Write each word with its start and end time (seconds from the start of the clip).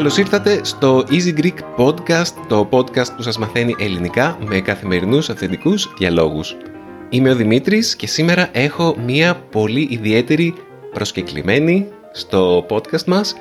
Καλώς 0.00 0.18
ήρθατε 0.18 0.60
στο 0.64 1.04
Easy 1.10 1.38
Greek 1.40 1.56
Podcast, 1.76 2.32
το 2.48 2.68
podcast 2.70 3.14
που 3.16 3.22
σας 3.22 3.38
μαθαίνει 3.38 3.74
ελληνικά 3.78 4.38
με 4.46 4.60
καθημερινούς 4.60 5.30
αυθεντικούς 5.30 5.92
διαλόγους. 5.98 6.56
Είμαι 7.08 7.30
ο 7.30 7.34
Δημήτρης 7.34 7.96
και 7.96 8.06
σήμερα 8.06 8.48
έχω 8.52 8.96
μία 9.06 9.34
πολύ 9.34 9.88
ιδιαίτερη 9.90 10.54
προσκεκλημένη 10.92 11.86
στο 12.12 12.66
podcast 12.68 13.04
μας 13.04 13.34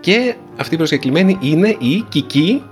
και 0.00 0.34
αυτή 0.56 0.74
η 0.74 0.76
προσκεκλημένη 0.76 1.38
είναι 1.42 1.76
η 1.78 2.06
Κική. 2.08 2.62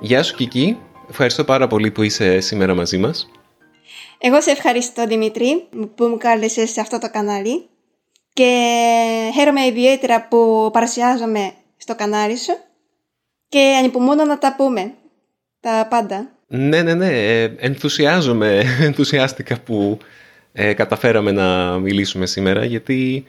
Γεια 0.00 0.22
σου 0.22 0.34
Κική, 0.34 0.78
ευχαριστώ 1.10 1.44
πάρα 1.44 1.66
πολύ 1.66 1.90
που 1.90 2.02
είσαι 2.02 2.40
σήμερα 2.40 2.74
μαζί 2.74 2.98
μας. 2.98 3.30
Εγώ 4.18 4.40
σε 4.40 4.50
ευχαριστώ 4.50 5.06
Δημήτρη 5.06 5.66
που 5.94 6.04
μου 6.04 6.16
κάλεσες 6.16 6.70
σε 6.70 6.80
αυτό 6.80 6.98
το 6.98 7.10
κανάλι 7.10 7.66
και 8.32 8.50
χαίρομαι 9.34 9.66
ιδιαίτερα 9.66 10.28
που 10.28 10.70
παρουσιάζομαι 10.72 11.52
στο 11.76 11.94
κανάλι 11.94 12.36
σου 12.36 12.56
και 13.48 13.74
ανυπομονώ 13.78 14.24
να 14.24 14.38
τα 14.38 14.54
πούμε. 14.56 14.92
Τα 15.60 15.86
πάντα. 15.90 16.30
Ναι, 16.46 16.82
ναι, 16.82 16.94
ναι. 16.94 17.40
Ε, 17.42 17.54
ενθουσιάζομαι, 17.58 18.62
ενθουσιάστηκα 18.88 19.60
που 19.60 19.98
ε, 20.52 20.72
καταφέραμε 20.72 21.30
να 21.30 21.78
μιλήσουμε 21.78 22.26
σήμερα 22.26 22.64
γιατί 22.64 23.26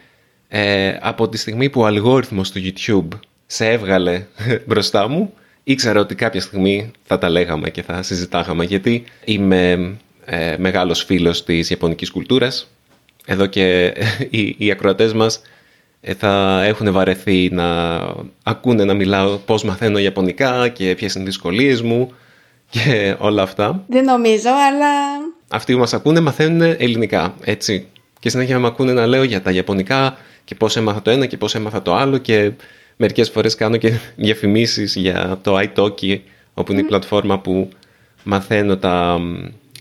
ε, 0.47 0.97
από 1.01 1.29
τη 1.29 1.37
στιγμή 1.37 1.69
που 1.69 1.81
ο 1.81 1.85
αλγόριθμος 1.85 2.51
του 2.51 2.61
YouTube 2.63 3.19
σε 3.45 3.67
έβγαλε 3.69 4.25
μπροστά 4.67 5.07
μου 5.07 5.33
ήξερα 5.63 5.99
ότι 5.99 6.15
κάποια 6.15 6.41
στιγμή 6.41 6.91
θα 7.03 7.17
τα 7.17 7.29
λέγαμε 7.29 7.69
και 7.69 7.81
θα 7.81 8.01
συζητάγαμε 8.01 8.63
γιατί 8.63 9.03
είμαι 9.25 9.93
ε, 10.25 10.55
μεγάλος 10.57 11.03
φίλος 11.03 11.43
της 11.43 11.69
Ιαπωνικής 11.69 12.11
κουλτούρας 12.11 12.67
εδώ 13.25 13.45
και 13.45 13.93
ε, 13.95 14.05
οι, 14.29 14.55
οι 14.57 14.71
ακροατές 14.71 15.13
μας 15.13 15.41
ε, 16.01 16.13
θα 16.13 16.63
έχουν 16.63 16.91
βαρεθεί 16.91 17.49
να 17.51 17.99
ακούνε 18.43 18.83
να 18.83 18.93
μιλάω 18.93 19.37
πώς 19.37 19.63
μαθαίνω 19.63 19.99
Ιαπωνικά 19.99 20.67
και 20.67 20.95
ποιες 20.95 21.13
είναι 21.13 21.23
οι 21.23 21.27
δυσκολίες 21.27 21.81
μου 21.81 22.11
και 22.69 23.15
όλα 23.19 23.41
αυτά. 23.41 23.83
Δεν 23.87 24.03
νομίζω, 24.03 24.49
αλλά... 24.49 24.89
Αυτοί 25.49 25.73
που 25.73 25.79
μας 25.79 25.93
ακούνε 25.93 26.19
μαθαίνουν 26.19 26.61
ελληνικά, 26.61 27.35
έτσι. 27.43 27.87
Και 28.19 28.29
συνέχεια 28.29 28.59
με 28.59 28.67
ακούνε 28.67 28.93
να 28.93 29.05
λέω 29.05 29.23
για 29.23 29.41
τα 29.41 29.51
Ιαπωνικά 29.51 30.17
και 30.47 30.55
πώς 30.55 30.77
έμαθα 30.77 31.01
το 31.01 31.09
ένα 31.09 31.25
και 31.25 31.37
πώς 31.37 31.55
έμαθα 31.55 31.81
το 31.81 31.95
άλλο 31.95 32.17
και 32.17 32.51
μερικές 32.97 33.29
φορές 33.29 33.55
κάνω 33.55 33.77
και 33.77 33.93
διαφημίσεις 34.15 34.95
για 34.95 35.39
το 35.43 35.59
iTalki, 35.59 36.19
όπου 36.53 36.71
είναι 36.71 36.81
η 36.81 36.83
πλατφόρμα 36.83 37.39
που 37.39 37.69
μαθαίνω 38.23 38.77
τα 38.77 39.19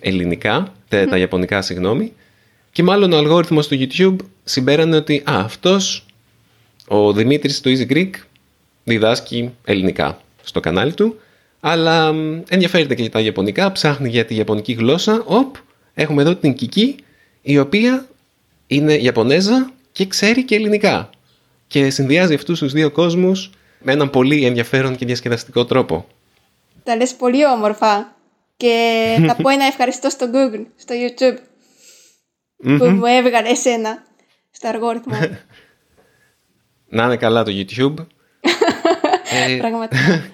ελληνικά, 0.00 0.72
τα, 0.88 1.18
Ιαπωνικά, 1.18 1.62
συγγνώμη. 1.62 2.12
Και 2.72 2.82
μάλλον 2.82 3.12
ο 3.12 3.16
αλγόριθμος 3.16 3.68
του 3.68 3.78
YouTube 3.80 4.16
συμπέρανε 4.44 4.96
ότι 4.96 5.22
α, 5.24 5.40
αυτός 5.44 6.06
ο 6.88 7.12
Δημήτρης 7.12 7.60
του 7.60 7.76
Easy 7.76 7.92
Greek 7.92 8.10
διδάσκει 8.84 9.50
ελληνικά 9.64 10.20
στο 10.42 10.60
κανάλι 10.60 10.94
του, 10.94 11.18
αλλά 11.60 12.14
ενδιαφέρεται 12.48 12.94
και 12.94 13.02
για 13.02 13.10
τα 13.10 13.20
Ιαπωνικά, 13.20 13.72
ψάχνει 13.72 14.08
για 14.08 14.24
τη 14.24 14.34
Ιαπωνική 14.34 14.72
γλώσσα. 14.72 15.22
Οπ, 15.26 15.56
έχουμε 15.94 16.22
εδώ 16.22 16.34
την 16.34 16.54
Κική, 16.54 16.96
η 17.42 17.58
οποία 17.58 18.06
είναι 18.66 18.94
Ιαπωνέζα 18.94 19.70
και 19.96 20.06
ξέρει 20.06 20.44
και 20.44 20.54
ελληνικά. 20.54 21.10
Και 21.66 21.90
συνδυάζει 21.90 22.34
αυτούς 22.34 22.58
τους 22.58 22.72
δύο 22.72 22.90
κόσμους 22.90 23.50
με 23.80 23.92
έναν 23.92 24.10
πολύ 24.10 24.44
ενδιαφέρον 24.44 24.96
και 24.96 25.06
διασκεδαστικό 25.06 25.64
τρόπο. 25.64 26.06
Τα 26.82 26.96
λες 26.96 27.14
πολύ 27.14 27.46
όμορφα. 27.46 28.16
Και 28.56 28.74
θα 29.26 29.36
πω 29.36 29.48
ένα 29.48 29.64
ευχαριστώ 29.64 30.10
στο 30.10 30.26
Google, 30.32 30.64
στο 30.76 30.94
YouTube, 30.94 31.38
που 32.56 32.84
μου 32.84 33.04
έβγαλε 33.04 33.48
εσένα 33.48 34.04
στο 34.50 34.68
αργόριθμο. 34.68 35.18
να 36.96 37.04
είναι 37.04 37.16
καλά 37.16 37.42
το 37.44 37.52
YouTube. 37.54 37.94
ε, 39.48 39.56
Πραγματικά. 39.56 40.30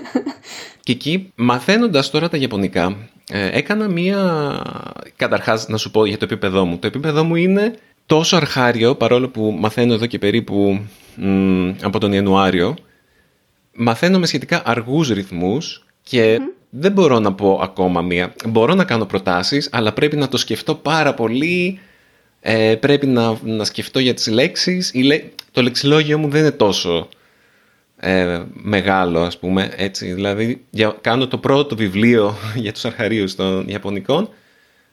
και 0.84 0.92
εκεί, 0.92 1.32
μαθαίνοντας 1.34 2.10
τώρα 2.10 2.28
τα 2.28 2.36
Ιαπωνικά, 2.36 3.08
ε, 3.30 3.58
έκανα 3.58 3.88
μία... 3.88 4.62
Καταρχάς, 5.16 5.68
να 5.68 5.76
σου 5.76 5.90
πω 5.90 6.04
για 6.04 6.18
το 6.18 6.24
επίπεδό 6.24 6.64
μου. 6.64 6.78
Το 6.78 6.86
επίπεδό 6.86 7.24
μου 7.24 7.34
είναι 7.34 7.74
τόσο 8.10 8.36
αρχάριο, 8.36 8.94
παρόλο 8.94 9.28
που 9.28 9.56
μαθαίνω 9.58 9.94
εδώ 9.94 10.06
και 10.06 10.18
περίπου 10.18 10.80
από 11.82 11.98
τον 11.98 12.12
Ιανουάριο, 12.12 12.74
μαθαίνω 13.72 14.18
με 14.18 14.26
σχετικά 14.26 14.62
αργούς 14.64 15.08
ρυθμούς 15.08 15.86
και 16.02 16.38
δεν 16.70 16.92
μπορώ 16.92 17.18
να 17.18 17.32
πω 17.32 17.60
ακόμα 17.62 18.02
μία. 18.02 18.34
Μπορώ 18.48 18.74
να 18.74 18.84
κάνω 18.84 19.04
προτάσεις, 19.04 19.68
αλλά 19.72 19.92
πρέπει 19.92 20.16
να 20.16 20.28
το 20.28 20.36
σκεφτώ 20.36 20.74
πάρα 20.74 21.14
πολύ, 21.14 21.78
ε, 22.40 22.74
πρέπει 22.74 23.06
να, 23.06 23.38
να 23.42 23.64
σκεφτώ 23.64 23.98
για 23.98 24.14
τις 24.14 24.26
λέξεις. 24.26 24.92
Το 25.52 25.62
λεξιλόγιο 25.62 26.18
μου 26.18 26.28
δεν 26.28 26.40
είναι 26.40 26.50
τόσο 26.50 27.08
ε, 27.96 28.42
μεγάλο, 28.52 29.20
ας 29.20 29.38
πούμε, 29.38 29.72
έτσι. 29.76 30.12
Δηλαδή, 30.12 30.64
για, 30.70 30.96
κάνω 31.00 31.28
το 31.28 31.38
πρώτο 31.38 31.76
βιβλίο 31.76 32.36
για 32.64 32.72
τους 32.72 32.84
αρχαρίους 32.84 33.34
των 33.34 33.68
Ιαπωνικών, 33.68 34.28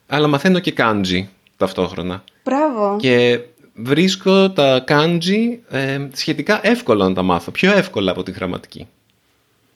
αλλά 0.08 0.28
μαθαίνω 0.28 0.60
και 0.60 0.74
kanji 0.78 1.26
ταυτόχρονα. 1.58 2.24
Μπράβο. 2.44 2.96
Και 3.00 3.40
βρίσκω 3.74 4.50
τα 4.50 4.84
kanji 4.88 5.58
ε, 5.70 6.08
σχετικά 6.14 6.60
εύκολα 6.64 7.08
να 7.08 7.14
τα 7.14 7.22
μάθω. 7.22 7.52
Πιο 7.52 7.72
εύκολα 7.72 8.12
από 8.12 8.24
τη 8.24 8.32
γραμματική. 8.32 8.88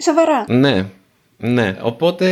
Σοβαρά. 0.03 0.45
Ναι, 0.47 0.85
ναι. 1.37 1.77
Οπότε 1.81 2.27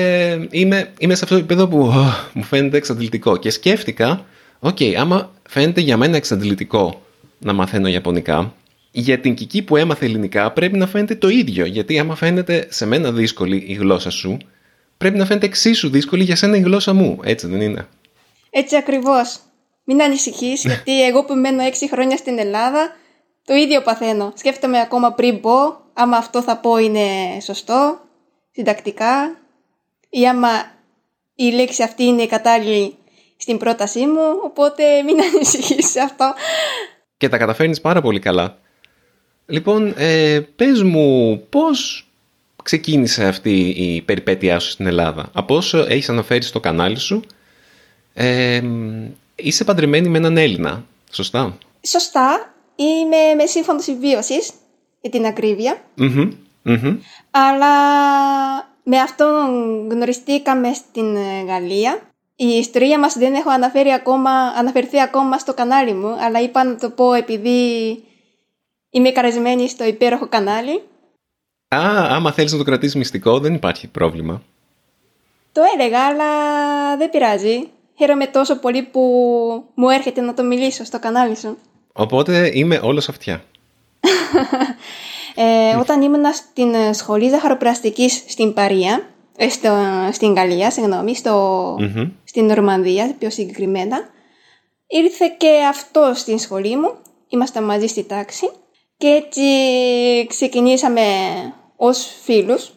είμαι, 0.51 0.91
είμαι 0.99 1.15
σε 1.15 1.23
αυτό 1.23 1.35
το 1.35 1.39
επίπεδο 1.39 1.67
που 1.67 1.93
μου 2.33 2.43
φαίνεται 2.43 2.77
εξαντλητικό. 2.77 3.37
Και 3.37 3.49
σκέφτηκα, 3.49 4.25
OK, 4.59 4.77
okay, 4.79 4.93
άμα 4.93 5.31
φαίνεται 5.49 5.81
για 5.81 5.97
μένα 5.97 6.15
εξαντλητικό 6.15 7.01
να 7.39 7.53
μαθαίνω 7.53 7.87
Ιαπωνικά, 7.87 8.53
για 8.91 9.19
την 9.19 9.33
Κική 9.33 9.61
που 9.61 9.77
έμαθε 9.77 10.05
ελληνικά 10.05 10.51
πρέπει 10.51 10.77
να 10.77 10.87
φαίνεται 10.87 11.15
το 11.15 11.29
ίδιο. 11.29 11.65
Γιατί 11.65 11.99
άμα 11.99 12.15
φαίνεται 12.15 12.67
σε 12.69 12.85
μένα 12.85 13.11
δύσκολη 13.11 13.63
η 13.67 13.73
γλώσσα 13.73 14.09
σου, 14.09 14.37
πρέπει 14.97 15.17
να 15.17 15.25
φαίνεται 15.25 15.45
εξίσου 15.45 15.89
δύσκολη 15.89 16.23
για 16.23 16.35
σένα 16.35 16.57
η 16.57 16.61
γλώσσα 16.61 16.93
μου. 16.93 17.19
Έτσι 17.23 17.47
δεν 17.47 17.61
είναι. 17.61 17.87
Έτσι 18.49 18.75
ακριβώς. 18.75 19.39
Μην 19.83 20.01
ανησυχείς, 20.01 20.63
γιατί 20.63 21.05
εγώ 21.05 21.23
που 21.25 21.35
μένω 21.35 21.61
έξι 21.63 21.89
χρόνια 21.89 22.17
στην 22.17 22.39
Ελλάδα, 22.39 22.95
το 23.45 23.53
ίδιο 23.53 23.81
παθαίνω. 23.81 24.33
Σκέφτομαι 24.35 24.79
ακόμα 24.79 25.13
πριν 25.13 25.41
πω, 25.41 25.79
άμα 25.93 26.17
αυτό 26.17 26.41
θα 26.41 26.57
πω 26.57 26.77
είναι 26.77 27.07
σωστό, 27.41 27.99
συντακτικά, 28.51 29.37
ή 30.09 30.27
άμα 30.27 30.49
η 31.35 31.51
λέξη 31.51 31.83
αυτή 31.83 32.03
είναι 32.03 32.25
κατάλληλη 32.25 32.95
στην 33.37 33.57
πρότασή 33.57 34.05
μου, 34.05 34.21
οπότε 34.43 35.01
μην 35.03 35.15
ανησυχείς 35.33 35.89
σε 35.89 35.99
αυτό. 35.99 36.33
Και 37.17 37.29
τα 37.29 37.37
καταφέρνεις 37.37 37.81
πάρα 37.81 38.01
πολύ 38.01 38.19
καλά. 38.19 38.57
Λοιπόν, 39.45 39.93
ε, 39.97 40.39
πες 40.55 40.83
μου 40.83 41.39
πώς 41.49 42.07
ξεκίνησε 42.63 43.25
αυτή 43.25 43.59
η 43.69 44.01
περιπέτειά 44.01 44.59
σου 44.59 44.69
στην 44.69 44.87
Ελλάδα; 44.87 45.29
Από 45.33 45.55
όσο 45.55 45.77
έχεις 45.77 46.09
αναφέρει 46.09 46.43
στο 46.43 46.59
κανάλι 46.59 46.99
σου, 46.99 47.23
ε, 48.13 48.61
είσαι 49.35 49.63
παντρεμένη 49.63 50.07
με 50.07 50.17
έναν 50.17 50.37
Έλληνα, 50.37 50.83
σωστά; 51.11 51.57
Σωστά. 51.87 52.53
Είμαι 52.75 53.33
με 53.35 53.45
σύμφωνο 53.45 53.79
συμβίωση 53.79 54.39
για 55.01 55.09
την 55.11 55.25
ακρίβεια. 55.25 55.81
Αλλά 57.31 57.73
με 58.83 58.97
αυτόν 58.97 59.47
γνωριστήκαμε 59.89 60.73
στην 60.73 61.15
Γαλλία. 61.47 62.01
Η 62.35 62.47
ιστορία 62.47 62.99
μας 62.99 63.17
δεν 63.17 63.33
έχω 63.33 63.49
αναφέρει 63.49 63.93
ακόμα, 63.93 64.31
αναφερθεί 64.31 65.01
ακόμα 65.01 65.37
στο 65.37 65.53
κανάλι 65.53 65.93
μου, 65.93 66.07
αλλά 66.07 66.41
είπα 66.41 66.63
να 66.63 66.75
το 66.75 66.89
πω 66.89 67.13
επειδή 67.13 67.59
Είμαι 68.91 69.11
καρεσμένη 69.11 69.69
στο 69.69 69.83
υπέροχο 69.83 70.27
κανάλι. 70.27 70.83
Α, 71.75 71.79
άμα 72.09 72.31
θέλεις 72.31 72.51
να 72.51 72.57
το 72.57 72.63
κρατήσεις 72.63 72.95
μυστικό 72.95 73.39
δεν 73.39 73.53
υπάρχει 73.53 73.87
πρόβλημα. 73.87 74.41
Το 75.51 75.61
έλεγα, 75.75 76.05
αλλά 76.05 76.27
δεν 76.97 77.09
πειράζει. 77.09 77.69
Χαίρομαι 77.99 78.27
τόσο 78.27 78.59
πολύ 78.59 78.83
που 78.83 79.01
μου 79.73 79.89
έρχεται 79.89 80.21
να 80.21 80.33
το 80.33 80.43
μιλήσω 80.43 80.83
στο 80.83 80.99
κανάλι 80.99 81.35
σου. 81.35 81.57
Οπότε 81.93 82.51
είμαι 82.53 82.79
όλος 82.83 83.09
αυτιά. 83.09 83.43
ε, 85.35 85.75
όταν 85.75 86.01
ήμουν 86.01 86.33
στην 86.33 86.93
σχολή 86.93 87.29
ζαχαροπλαστικής 87.29 88.23
στην 88.27 88.53
Παρία, 88.53 89.09
ε, 89.37 89.49
στο, 89.49 89.69
στην 90.11 90.33
Γαλλία, 90.33 90.71
συγγνώμη, 90.71 91.15
στο, 91.15 91.75
mm-hmm. 91.75 92.11
στην 92.23 92.45
Νορμανδία 92.45 93.15
πιο 93.19 93.29
συγκεκριμένα, 93.29 94.09
ήρθε 94.87 95.35
και 95.37 95.49
αυτό 95.69 96.11
στην 96.15 96.39
σχολή 96.39 96.77
μου. 96.77 96.93
Ήμασταν 97.27 97.63
μαζί 97.63 97.87
στη 97.87 98.03
τάξη 98.03 98.49
και 98.97 99.07
έτσι 99.07 99.41
ξεκινήσαμε 100.27 101.01
ως 101.75 102.07
φίλους. 102.23 102.71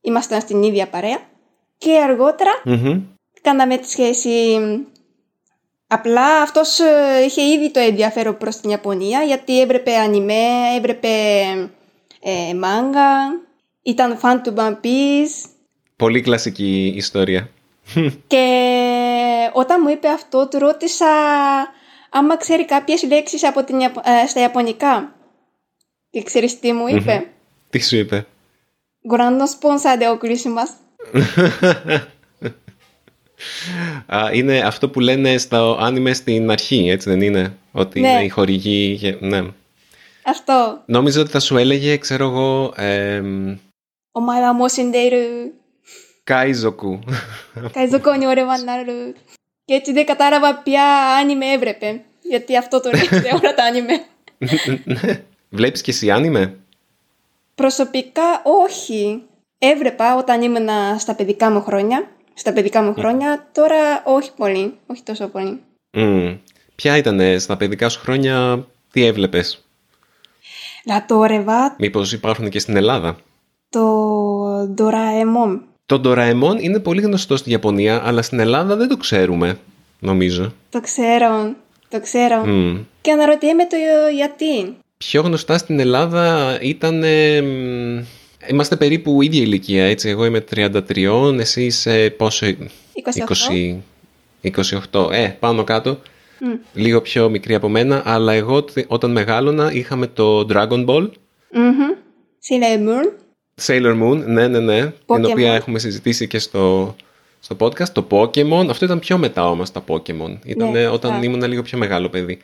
Ήμασταν 0.00 0.40
στην 0.40 0.62
ίδια 0.62 0.88
παρέα. 0.88 1.18
Και 1.78 2.00
αργότερα 2.02 2.50
κάναμε 3.48 3.76
τη 3.76 3.90
σχέση 3.90 4.58
Απλά 5.86 6.42
αυτός 6.42 6.78
ε, 6.78 7.24
είχε 7.26 7.42
ήδη 7.42 7.70
το 7.70 7.80
ενδιαφέρον 7.80 8.36
προς 8.36 8.56
την 8.56 8.70
Ιαπωνία 8.70 9.22
γιατί 9.22 9.60
έβλεπε 9.60 9.94
ανιμέ, 9.96 10.74
έβλεπε 10.76 11.08
ε, 12.20 12.54
μάγκα, 12.54 13.40
ήταν 13.82 14.18
φαν 14.18 14.42
του 14.42 14.54
One 14.56 14.76
Piece. 14.84 15.48
Πολύ 15.96 16.20
κλασική 16.20 16.92
ιστορία. 16.96 17.50
Και 18.26 18.46
όταν 19.52 19.80
μου 19.82 19.88
είπε 19.88 20.08
αυτό 20.08 20.48
του 20.48 20.58
ρώτησα 20.58 21.06
άμα 22.10 22.36
ξέρει 22.36 22.64
κάποιες 22.64 23.02
λέξεις 23.02 23.44
από 23.44 23.64
την, 23.64 23.80
ε, 23.80 24.26
στα 24.26 24.40
Ιαπωνικά. 24.40 25.14
Και 26.10 26.22
ξέρεις 26.22 26.60
τι 26.60 26.72
μου 26.72 26.88
είπε; 26.88 27.30
Τι 27.70 27.82
σου 27.82 27.96
είπε; 27.96 28.26
Γκουράντο 29.08 29.46
σπόνσα 29.46 29.96
de 30.00 30.12
οκρίσιμας. 30.12 30.70
είναι 34.32 34.58
αυτό 34.58 34.88
που 34.88 35.00
λένε 35.00 35.38
στο 35.38 35.76
άνιμε 35.80 36.12
στην 36.12 36.50
αρχή, 36.50 36.88
έτσι 36.88 37.10
δεν 37.10 37.20
είναι; 37.20 37.56
Ότι 37.72 38.00
ναι. 38.00 38.08
είναι 38.08 38.24
η 38.24 38.28
χορηγή. 38.28 39.16
Ναι. 39.20 39.42
Αυτό. 40.24 40.82
Νόμιζα 40.86 41.20
ότι 41.20 41.30
θα 41.30 41.40
σου 41.40 41.56
έλεγε, 41.56 41.96
ξέρω 41.96 42.24
εγώ. 42.24 42.72
Ε, 42.76 43.22
Ο 44.12 44.20
Καϊζοκού. 46.24 46.98
Καϊζοκού 47.72 48.12
είναι 48.12 48.26
ωραία. 48.26 48.46
Και 49.64 49.74
έτσι 49.74 49.92
δεν 49.92 50.06
κατάλαβα 50.06 50.54
ποια 50.54 50.84
άνιμε 51.20 51.46
έβρεπε; 51.46 52.00
Γιατί 52.22 52.56
αυτό 52.56 52.80
το 52.80 52.90
λέει 52.90 53.32
όλα 53.42 53.54
τα 53.54 53.64
άνιμε. 53.64 54.04
Βλέπεις 55.48 55.80
και 55.80 55.90
εσύ 55.90 56.10
άνιμε; 56.10 56.56
Προσωπικά 57.54 58.42
όχι. 58.44 59.22
Έβρεπα 59.58 60.16
όταν 60.16 60.42
ήμουν 60.42 60.68
στα 60.98 61.14
παιδικά 61.14 61.50
μου 61.50 61.62
χρόνια 61.62 62.08
στα 62.38 62.52
παιδικά 62.52 62.82
μου 62.82 62.94
χρόνια. 62.94 63.48
Τώρα 63.52 64.02
όχι 64.04 64.30
πολύ. 64.36 64.74
Όχι 64.86 65.02
τόσο 65.02 65.26
πολύ. 65.26 65.60
Μμ. 65.90 66.34
Ποια 66.74 66.96
ήταν 66.96 67.40
στα 67.40 67.56
παιδικά 67.56 67.88
σου 67.88 68.00
χρόνια, 68.00 68.66
τι 68.92 69.04
έβλεπες; 69.04 69.64
Λατόρευα 70.86 71.76
Μήπως 71.78 72.12
υπάρχουν 72.12 72.48
και 72.48 72.58
στην 72.58 72.76
Ελλάδα; 72.76 73.16
το 73.68 74.74
Doraemon. 74.78 75.60
Το 75.86 76.00
Doraemon 76.04 76.60
είναι 76.60 76.78
πολύ 76.78 77.00
γνωστό 77.00 77.36
στη 77.36 77.50
Ιαπωνία, 77.50 78.02
αλλά 78.04 78.22
στην 78.22 78.38
Ελλάδα 78.38 78.76
δεν 78.76 78.88
το 78.88 78.96
ξέρουμε, 78.96 79.58
νομίζω. 79.98 80.52
Το 80.70 80.80
ξέρω. 80.80 81.54
Το 81.88 82.00
ξέρω. 82.00 82.46
Μμ. 82.46 82.78
Και 83.00 83.12
αναρωτιέμαι 83.12 83.66
το 83.66 83.76
γιατί. 84.14 84.76
Πιο 84.98 85.22
γνωστά 85.22 85.58
στην 85.58 85.80
Ελλάδα 85.80 86.58
ήταν... 86.60 87.02
ε, 87.02 87.40
μ, 87.42 88.04
Είμαστε 88.50 88.76
περίπου 88.76 89.22
ίδια 89.22 89.40
ηλικία, 89.42 89.84
έτσι. 89.84 90.08
Εγώ 90.08 90.24
είμαι 90.24 90.44
33, 90.54 91.38
εσύ 91.38 91.64
είσαι 91.64 92.10
πόσο... 92.16 92.46
28. 92.46 92.52
20, 94.42 94.50
28, 94.92 95.12
ε, 95.12 95.26
πάνω 95.38 95.64
κάτω. 95.64 95.98
Μμ. 96.40 96.48
Λίγο 96.74 97.00
πιο 97.00 97.28
μικρή 97.28 97.54
από 97.54 97.68
μένα, 97.68 98.02
αλλά 98.04 98.32
εγώ 98.32 98.62
τε- 98.62 98.84
όταν 98.88 99.10
μεγάλωνα 99.10 99.72
είχαμε 99.72 100.06
το 100.06 100.46
Dragon 100.52 100.84
Ball, 100.86 101.08
Μμμ. 101.52 101.76
Sailor 102.48 102.78
Moon. 102.88 103.12
Sailor 103.66 104.02
Moon, 104.02 104.16
ναι, 104.26 104.48
ναι, 104.48 104.58
ναι, 104.58 104.80
την 104.82 104.92
Pokemon. 105.06 105.30
οποία 105.30 105.54
έχουμε 105.54 105.78
συζητήσει 105.78 106.26
και 106.26 106.38
στο, 106.38 106.96
στο 107.40 107.56
podcast, 107.58 107.88
το 107.88 108.06
Pokemon. 108.10 108.66
Αυτό 108.68 108.84
ήταν 108.84 108.98
πιο 108.98 109.18
μετά 109.18 109.50
όμως 109.50 109.72
τα 109.72 109.84
Pokemon. 109.88 110.36
Ήταν 110.44 110.70
Ναι, 110.70 110.86
όταν 110.86 111.10
σωστά. 111.12 111.26
ήμουν 111.26 111.42
λίγο 111.42 111.62
πιο 111.62 111.78
μεγάλο 111.78 112.08
παιδί. 112.08 112.38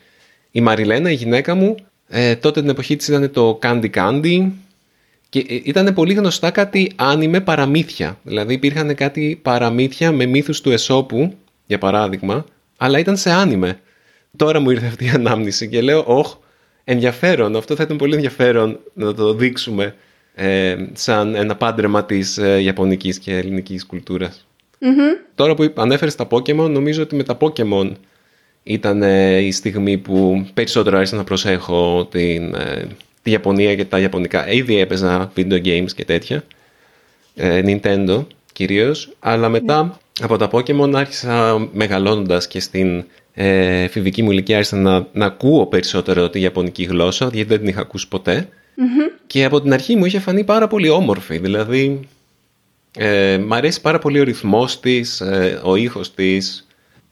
Η 0.50 0.61
Μαριλένα, 0.61 1.11
η 1.11 1.15
γυναίκα 1.15 1.55
μου, 1.55 1.75
ε, 2.09 2.37
τότε 2.37 2.61
την 2.61 2.71
εποχή 2.71 2.97
της 2.97 3.09
ήταν 3.09 3.31
το 3.31 3.59
Candy 3.62 3.91
Candy 3.95 4.50
και 5.41 5.61
ήταν 5.65 5.95
πολύ 5.95 6.15
γνωστά 6.15 6.51
κάτι 6.51 6.93
άνιμε 6.97 7.41
παραμύθια. 7.41 8.19
Δηλαδή 8.23 8.55
υπήρχαν 8.55 8.95
κάτι 8.95 9.39
παραμύθια 9.43 10.13
με 10.13 10.27
μύθους 10.27 10.61
του 10.61 10.71
Εσώπου, 10.71 11.35
για 11.67 11.79
παράδειγμα, 11.79 12.45
αλλά 12.77 12.99
ήταν 12.99 13.17
σε 13.17 13.31
άνιμε. 13.31 13.81
Τώρα 14.37 14.61
μου 14.61 14.71
ήρθε 14.71 14.87
αυτή 14.87 15.05
η 15.05 15.09
ανάμνηση 15.09 15.69
και 15.69 15.81
λέω, 15.81 16.05
όχ, 16.07 16.35
ενδιαφέρον, 16.85 17.57
αυτό 17.57 17.75
θα 17.75 17.83
ήταν 17.83 17.97
πολύ 17.97 18.15
ενδιαφέρον 18.15 18.79
να 18.93 19.15
το 19.15 19.35
δείξουμε 19.35 19.95
ε, 20.35 20.77
σαν 20.93 21.35
ένα 21.35 21.57
πάντρεμα 21.57 22.05
της 22.05 22.39
ε, 22.39 22.63
ιαπωνικής 22.63 23.19
και 23.19 23.37
ελληνικής 23.37 23.87
κουλτούρας. 23.87 24.47
Μμμ. 24.79 24.93
Τώρα 25.35 25.55
που 25.55 25.73
ανέφερες 25.77 26.15
τα 26.15 26.27
Pokemon, 26.31 26.71
νομίζω 26.71 27.03
ότι 27.03 27.17
με 27.17 27.23
τα 27.23 27.37
Pokemon 27.41 27.93
ήταν 28.63 29.03
ε, 29.03 29.39
η 29.39 29.53
στιγμή 29.53 29.99
που 29.99 30.47
περισσότερο 30.55 30.97
άρχισα 30.97 31.17
να 31.17 31.25
προσέχω 31.25 32.09
την, 32.11 32.55
ε, 32.55 32.87
τη 33.25 33.31
Ιαπωνία 33.31 33.75
και 33.75 33.85
τα 33.85 33.99
Ιαπωνικά. 33.99 34.50
Ήδη 34.50 34.79
έπαιζα 34.79 35.32
video 35.37 35.65
games 35.65 35.93
και 35.97 36.05
τέτοια, 36.05 36.44
ε, 37.35 37.61
Nintendo 37.65 38.25
κυρίως, 38.53 39.12
αλλά 39.19 39.49
μετά 39.49 39.99
από 40.21 40.37
τα 40.37 40.49
Pokemon 40.53 40.94
άρχισα 40.94 41.69
μεγαλώνοντας 41.73 42.47
και 42.47 42.61
στην 42.61 43.05
ε, 43.35 43.82
εφηβική 43.82 44.23
μου 44.23 44.31
ηλικία 44.31 44.56
άρχισα 44.56 44.76
να, 44.76 45.06
να 45.12 45.26
ακούω 45.26 45.67
περισσότερο 45.67 46.31
τη 46.31 46.41
Ιαπωνική 46.41 46.85
γλώσσα, 46.85 47.31
γιατί 47.32 47.49
δεν 47.49 47.59
την 47.59 47.69
είχα 47.69 47.81
ακούσει 47.81 48.09
ποτέ. 48.09 48.49
Και 49.26 49.44
από 49.44 49.61
την 49.61 49.73
αρχή 49.73 49.97
μου 49.97 50.05
είχε 50.05 50.19
φανεί 50.19 50.44
πάρα 50.44 50.67
πολύ 50.67 50.88
όμορφη, 50.88 51.38
δηλαδή 51.38 52.09
ε, 52.99 53.38
μ' 53.38 53.53
αρέσει 53.53 53.81
πάρα 53.81 53.99
πολύ 53.99 54.21
ο 54.21 54.23
ρυθμός 54.23 54.81
της, 54.81 55.21
ε, 55.21 55.61
ο 55.65 55.76
ήχος 55.76 56.15
της. 56.15 56.67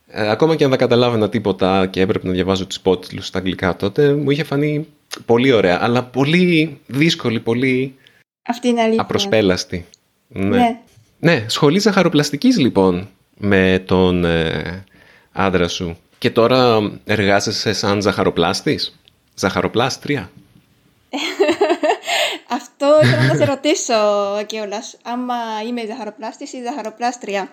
Ε, 0.07 0.29
ακόμα 0.29 0.55
και 0.55 0.63
αν 0.63 0.69
δεν 0.69 0.79
καταλάβαινα 0.79 1.29
τίποτα 1.29 1.87
και 1.87 2.01
έπρεπε 2.01 2.27
να 2.27 2.33
διαβάζω 2.33 2.65
τις 2.65 2.75
υπότιτλους 2.75 3.27
στα 3.27 3.37
αγγλικά 3.37 3.75
τότε, 3.75 4.13
μου 4.13 4.29
είχε 4.29 4.43
φανεί 4.43 4.87
πολύ 5.25 5.51
ωραία, 5.51 5.77
αλλά 5.81 6.03
πολύ 6.03 6.79
δύσκολη, 6.87 7.39
πολύ 7.39 7.95
Αυτή 8.47 8.67
είναι 8.67 8.81
αλήθεια. 8.81 9.01
απροσπέλαστη. 9.01 9.85
Ναι. 10.27 10.57
Ναι. 10.57 10.79
ναι, 11.19 11.45
σχολή 11.47 11.79
ζαχαροπλαστικής 11.79 12.57
λοιπόν 12.57 13.09
με 13.37 13.83
τον 13.85 14.25
ε, 14.25 14.83
άντρα 15.31 15.67
σου. 15.67 15.97
Και 16.17 16.29
τώρα 16.29 16.91
εργάζεσαι 17.05 17.73
σαν 17.73 18.01
ζαχαροπλάστης, 18.01 18.99
ζαχαροπλάστρια; 19.35 20.31
Αυτό 22.59 22.99
ήθελα 23.03 23.25
να 23.25 23.35
σε 23.35 23.45
ρωτήσω 23.45 23.93
κιόλα. 24.45 24.83
Άμα 25.03 25.35
είμαι 25.67 25.85
ζαχαροπλάστης 25.85 26.53
ή 26.53 26.61
ζαχαροπλάστρια. 26.61 27.51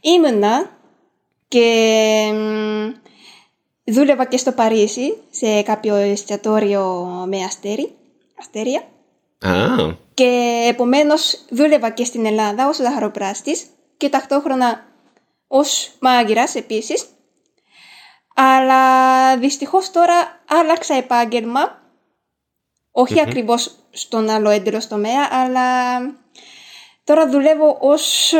Ήμουνα 0.00 0.70
και 1.48 2.30
μ, 2.34 2.88
δούλευα 3.84 4.24
και 4.24 4.36
στο 4.36 4.52
Παρίσι 4.52 5.16
σε 5.30 5.62
κάποιο 5.62 5.94
εστιατόριο 5.94 7.04
με 7.28 7.44
αστέρι, 7.44 7.94
αστέρια. 8.38 8.82
Α, 9.40 9.94
Και 10.14 10.64
επομένως 10.68 11.44
δούλευα 11.50 11.90
και 11.90 12.04
στην 12.04 12.26
Ελλάδα 12.26 12.68
ως 12.68 12.76
ζαχαροπλάστης 12.76 13.66
και 13.96 14.08
ταυτόχρονα 14.08 14.86
ως 15.46 15.90
μάγειρας 16.00 16.54
επίσης. 16.54 17.06
Αλλά 18.34 19.36
δυστυχώς 19.38 19.90
τώρα 19.90 20.42
άλλαξα 20.48 20.94
επάγγελμα. 20.94 21.82
Όχι 22.90 23.20
ακριβώς 23.20 23.76
στον 23.90 24.28
άλλο 24.30 24.50
έντελος 24.50 24.86
τομέα, 24.86 25.28
αλλά 25.30 25.98
τώρα 27.04 27.28
δουλεύω 27.28 27.76
ως... 27.80 28.32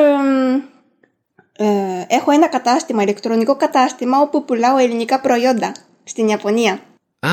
εμ, 1.59 1.67
ε, 1.67 2.07
έχω 2.09 2.31
ένα 2.31 2.49
κατάστημα, 2.49 3.03
ηλεκτρονικό 3.03 3.57
κατάστημα, 3.57 4.21
όπου 4.21 4.45
πουλάω 4.45 4.77
ελληνικά 4.79 5.21
προϊόντα 5.21 5.73
στην 6.05 6.29
Ιαπωνία. 6.29 6.79
α, 7.21 7.29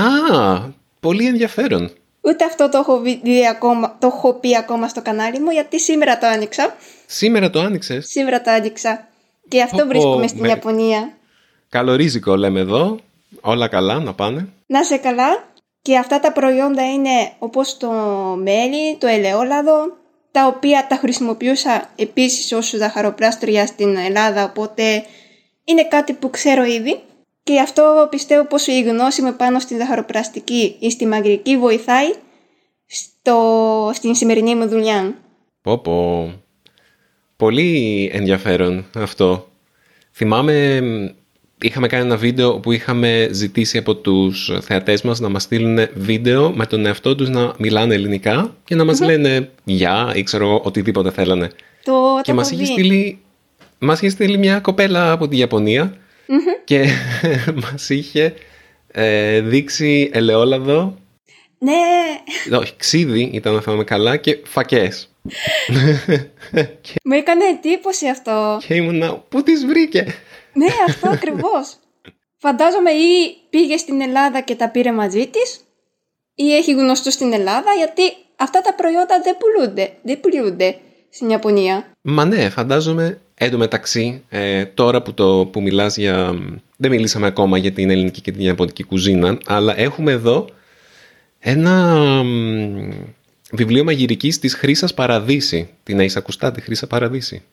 πολύ 0.99 1.25
ενδιαφέρον. 1.27 1.91
Ούτε 2.21 2.43
αυτό 2.45 2.69
το 2.69 2.77
έχω, 2.77 2.99
δει 2.99 3.47
ακόμα, 3.47 3.95
το 3.99 4.07
έχω 4.07 4.33
πει 4.33 4.57
ακόμα 4.57 4.87
στο 4.87 5.01
κανάλι 5.01 5.39
μου, 5.39 5.49
γιατί 5.51 5.79
σήμερα 5.79 6.17
το 6.17 6.27
άνοιξα. 6.27 6.75
Σήμερα 7.05 7.49
το 7.49 7.59
άνοιξες; 7.59 8.07
Σήμερα 8.07 8.41
το 8.41 8.51
άνοιξα. 8.51 9.07
Και 9.47 9.61
αυτό 9.61 9.77
Πω, 9.77 9.83
πω, 9.83 9.89
βρίσκομαι 9.89 10.27
στην 10.27 10.41
με- 10.41 10.47
Ιαπωνία. 10.47 11.09
Καλορίζικο 11.69 12.35
λέμε 12.35 12.59
εδώ. 12.59 12.99
Όλα 13.41 13.67
καλά 13.67 13.99
να 13.99 14.13
πάνε. 14.13 14.47
Να 14.65 14.79
είσαι 14.79 14.97
καλά. 14.97 15.43
Και 15.81 15.97
αυτά 15.97 16.19
τα 16.19 16.31
προϊόντα 16.31 16.91
είναι 16.91 17.31
όπως 17.39 17.77
το 17.77 17.89
μέλι, 18.43 18.97
το 18.97 19.07
ελαιόλαδο, 19.07 19.97
τα 20.31 20.47
οποία 20.47 20.85
τα 20.89 20.95
χρησιμοποιούσα 20.95 21.89
επίσης 21.95 22.51
ως 22.51 22.69
ζαχαροπλάστρια 22.69 23.65
στην 23.65 23.97
Ελλάδα, 23.97 24.43
οπότε 24.43 25.05
είναι 25.63 25.83
κάτι 25.83 26.13
που 26.13 26.29
ξέρω 26.29 26.63
ήδη. 26.63 27.01
Και 27.43 27.51
γι' 27.53 27.59
αυτό 27.61 28.07
πιστεύω 28.09 28.45
πως 28.45 28.67
η 28.67 28.81
γνώση 28.81 29.21
μου 29.21 29.35
πάνω 29.35 29.59
στη 29.59 29.75
ζαχαροπλαστική 29.77 30.75
ή 30.79 30.89
στη 30.89 31.05
μαγειρική 31.05 31.57
βοηθάει 31.57 32.13
στο, 32.85 33.91
στην 33.93 34.15
σημερινή 34.15 34.55
μου 34.55 34.67
δουλειά. 34.67 35.15
Πω 35.61 35.77
πω. 35.77 36.31
Πολύ 37.35 38.09
ενδιαφέρον 38.13 38.85
αυτό. 38.95 39.47
Θυμάμαι, 40.11 40.81
μ, 40.81 41.07
είχαμε 41.61 41.87
κάνει 41.87 42.03
ένα 42.05 42.17
βίντεο 42.17 42.59
που 42.59 42.71
είχαμε 42.71 43.27
ζητήσει 43.31 43.77
από 43.77 43.95
τους 43.95 44.51
θεατές 44.61 45.01
μας 45.01 45.19
να 45.19 45.29
μας 45.29 45.43
στείλουν 45.43 45.87
βίντεο 45.93 46.51
με 46.55 46.65
τον 46.65 46.85
εαυτό 46.85 47.15
τους 47.15 47.29
να 47.29 47.53
μιλάνε 47.57 47.93
ελληνικά 47.93 48.55
και 48.63 48.75
να 48.75 48.83
μας 48.83 49.01
λένε 49.01 49.49
γεια 49.63 50.11
ή 50.15 50.23
ξέρω 50.23 50.45
εγώ 50.45 50.61
οτιδήποτε 50.63 51.11
θέλανε. 51.11 51.49
Το, 51.83 51.93
Και 52.23 52.31
το 52.31 52.37
μας 52.37 52.51
έχω 52.51 52.61
είχε, 52.61 52.73
δει. 52.73 52.79
στείλει, 52.81 53.19
μας 53.79 54.01
είχε 54.01 54.09
στείλει 54.09 54.37
μια 54.37 54.59
κοπέλα 54.59 55.11
από 55.11 55.27
τη 55.27 55.37
ιαπωνια 55.37 55.97
και 56.63 56.85
μας 57.71 57.89
είχε 57.89 58.33
ε, 58.91 59.39
δείξει 59.41 60.09
ελαιόλαδο, 60.13 60.97
Ναι, 61.57 62.57
όχι 62.57 62.73
ξύδι 62.77 63.29
ήταν 63.33 63.53
να 63.53 63.61
θυμάμαι 63.61 63.83
καλά 63.83 64.17
και 64.17 64.39
φακές. 64.43 65.09
μου 67.03 67.13
έκανε 67.13 67.43
εντύπωση 67.45 68.07
αυτό. 68.07 68.59
Και 68.67 68.73
ήμουνα, 68.75 69.23
πού 69.29 69.43
τις 69.43 69.65
βρήκε; 69.65 70.05
Ναι, 70.53 70.67
αυτό 70.87 71.09
ακριβώς. 71.09 71.75
φαντάζομαι 72.37 72.91
ή 72.91 73.37
πήγε 73.49 73.77
στην 73.77 74.01
Ελλάδα 74.01 74.41
και 74.41 74.55
τα 74.55 74.69
πήρε 74.69 74.91
μαζί 74.91 75.27
της 75.27 75.65
ή 76.35 76.55
έχει 76.55 76.71
γνωστό 76.71 77.11
στην 77.11 77.33
Ελλάδα 77.33 77.73
γιατί 77.77 78.01
αυτά 78.35 78.61
τα 78.61 78.73
προϊόντα 78.73 79.21
δεν 79.23 79.37
πουλούνται, 79.37 79.93
δεν 80.01 80.19
πουλούνται 80.19 80.77
στην 81.09 81.29
Ιαπωνία. 81.29 81.85
Μα 82.01 82.25
ναι, 82.25 82.49
φαντάζομαι 82.49 83.21
Εν 83.43 83.51
τω 83.51 83.57
μεταξύ, 83.57 84.23
ε, 84.29 84.65
τώρα 84.65 85.01
που, 85.01 85.13
το, 85.13 85.49
που 85.51 85.61
μιλάς 85.61 85.97
για... 85.97 86.33
Δεν 86.77 86.91
μιλήσαμε 86.91 87.27
ακόμα 87.27 87.57
για 87.57 87.71
την 87.71 87.89
ελληνική 87.89 88.21
και 88.21 88.31
την 88.31 88.41
ιαπωνική 88.41 88.83
κουζίνα, 88.83 89.37
αλλά 89.45 89.79
έχουμε 89.79 90.11
εδώ 90.11 90.49
ένα 91.39 91.95
βιβλίο 93.51 93.83
μαγειρικής 93.83 94.39
της 94.39 94.53
Χρύσας 94.53 94.93
Παραδείση. 94.93 95.69
Την 95.83 95.99
έχεις 95.99 96.15
ακουστά 96.15 96.51
τη 96.51 96.61
Χρύσα 96.61 96.87
Παραδείση; 96.87 97.43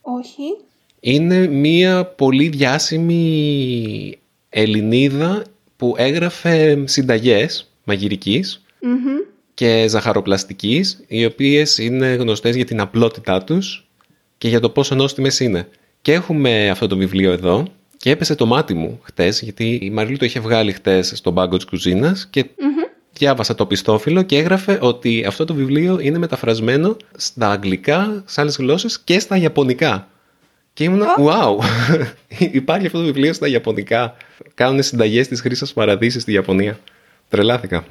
Όχι. 0.00 0.56
Είναι 1.00 1.46
μία 1.46 2.04
πολύ 2.04 2.48
διάσημη 2.48 4.18
Ελληνίδα 4.48 5.44
που 5.76 5.94
έγραφε 5.98 6.82
συνταγές 6.84 7.70
και 9.54 9.86
ζαχαροπλαστικής, 9.88 11.04
οι 11.06 11.24
οποίες 11.24 11.78
είναι 11.78 12.06
γνωστές 12.14 12.56
για 12.56 12.64
την 12.64 12.80
απλότητά 12.80 13.44
τους 13.44 13.88
και 14.38 14.48
για 14.48 14.60
το 14.60 14.70
πόσο 14.70 14.94
νόστιμες 14.94 15.40
είναι. 15.40 15.68
Και 16.02 16.12
έχουμε 16.12 16.68
αυτό 16.70 16.86
το 16.86 16.96
βιβλίο 16.96 17.32
εδώ 17.32 17.66
και 17.96 18.10
έπεσε 18.10 18.34
το 18.34 18.46
μάτι 18.46 18.74
μου 18.74 19.00
χτες, 19.02 19.42
γιατί 19.42 19.78
η 19.82 19.90
Μαριλού 19.90 20.16
το 20.16 20.24
είχε 20.24 20.40
βγάλει 20.40 20.72
χτες 20.72 21.12
στον 21.14 21.34
πάγκο 21.34 21.56
της 21.56 21.64
κουζίνας 21.64 22.26
και 22.30 22.44
διάβασα 23.12 23.54
το 23.54 23.66
πιστόφυλλο 23.66 24.22
και 24.22 24.38
έγραφε 24.38 24.78
ότι 24.80 25.24
αυτό 25.26 25.44
το 25.44 25.54
βιβλίο 25.54 25.98
είναι 26.00 26.18
μεταφρασμένο 26.18 26.96
στα 27.16 27.50
αγγλικά, 27.50 28.22
σε 28.26 28.40
άλλες 28.40 28.56
γλώσσες 28.56 29.00
και 29.00 29.18
στα 29.18 29.36
ιαπωνικά. 29.36 30.08
Και 30.78 30.84
ήμουν, 30.84 31.02
wow, 31.18 31.58
υπάρχει 32.60 32.86
αυτό 32.86 32.98
το 32.98 33.04
βιβλίο 33.04 33.32
στα 33.32 33.48
Ιαπωνικά. 33.48 34.16
Κάνουν 34.54 34.82
συνταγές 34.82 35.28
της 35.28 35.40
χρήσης 35.40 35.72
παραδείσης 35.72 36.22
στη 36.22 36.32
Ιαπωνία. 36.32 36.78
Τρελάθηκα. 37.28 37.84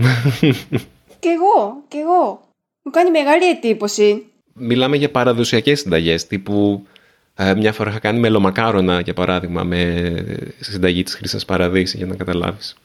Κι 1.19 1.27
εγώ, 1.27 1.83
κι 1.87 1.97
εγώ. 1.97 2.41
Μου 2.81 2.91
κάνει 2.91 3.11
μεγάλη 3.11 3.49
εντύπωση. 3.49 4.25
Μιλάμε 4.53 4.97
για 4.97 5.11
παραδοσιακές 5.11 5.79
συνταγές, 5.79 6.27
τύπου 6.27 6.87
ε, 7.35 7.55
μια 7.55 7.73
φορά 7.73 7.89
είχα 7.89 7.99
κάνει 7.99 8.19
μελομακάρονα, 8.19 8.99
για 8.99 9.13
παράδειγμα, 9.13 9.63
με 9.63 10.13
συνταγή 10.59 11.03
της 11.03 11.15
χρήσης 11.15 11.45
παραδείσης, 11.45 11.97
για 11.97 12.05
να 12.05 12.15
καταλάβεις. 12.15 12.75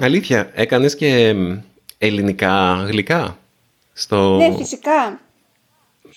Αλήθεια, 0.00 0.50
έκανες 0.54 0.96
και 0.96 1.34
ελληνικά 1.98 2.84
γλυκά. 2.88 3.38
Στο... 3.92 4.36
Ναι, 4.36 4.56
φυσικά. 4.56 5.20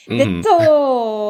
Δεν 0.05 0.41
το 0.41 0.49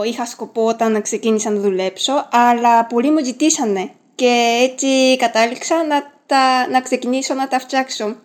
είχα 0.05 0.25
σκοπό 0.25 0.65
όταν 0.65 1.01
ξεκίνησα 1.01 1.49
να 1.49 1.59
δουλέψω, 1.59 2.27
αλλά 2.31 2.85
πολλοί 2.85 3.11
μου 3.11 3.25
ζητήσανε 3.25 3.91
και 4.15 4.59
έτσι 4.61 5.17
κατάληξα 5.17 5.85
να, 5.85 6.11
τα, 6.25 6.69
να 6.69 6.81
ξεκινήσω 6.81 7.33
να 7.33 7.47
τα 7.47 7.59
φτιάξω. 7.59 8.15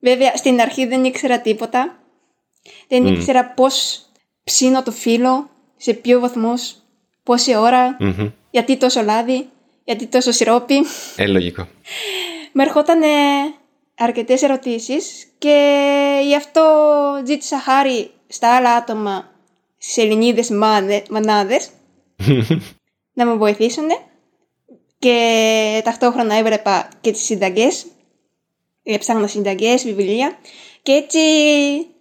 Βέβαια, 0.00 0.36
στην 0.36 0.60
αρχή 0.60 0.86
δεν 0.86 1.04
ήξερα 1.04 1.40
τίποτα. 1.40 1.98
Δεν 2.88 3.06
ήξερα 3.06 3.44
πώς 3.44 4.06
ψήνω 4.44 4.82
το 4.82 4.90
φύλλο, 4.90 5.50
σε 5.76 5.92
ποιο 5.92 6.20
βαθμός, 6.20 6.76
πόση 7.22 7.52
γιατί 8.50 8.76
τόσο 8.76 9.02
λάδι, 9.02 9.48
γιατί 9.84 10.06
τόσο 10.06 10.32
σιρόπι. 10.32 10.74
Ε, 11.16 11.26
λογικό. 11.26 11.68
Με 12.52 12.62
ερχόταν 12.62 13.00
αρκετές 13.96 14.42
ερωτήσεις 14.42 15.26
και 15.38 16.20
γι' 16.26 16.36
αυτό 16.36 16.62
ζήτησα 17.26 17.58
χάρη 17.60 18.10
στα 18.26 18.56
άλλα 18.56 18.74
άτομα 18.74 19.33
στις 19.84 19.96
Ελληνίδες 19.96 20.50
μανάδες. 21.10 21.68
Να 23.16 23.26
με 23.26 23.34
βοηθήσουν 23.34 23.86
και 24.98 25.80
ταυτόχρονα 25.84 26.34
έβλεπα 26.34 26.88
και 27.00 27.10
τις 27.10 27.22
συνταγές. 27.22 27.86
Έψαχνα 28.82 29.26
συνταγές, 29.26 29.84
βιβλία. 29.84 30.36
Και 30.82 30.92
έτσι 30.92 31.18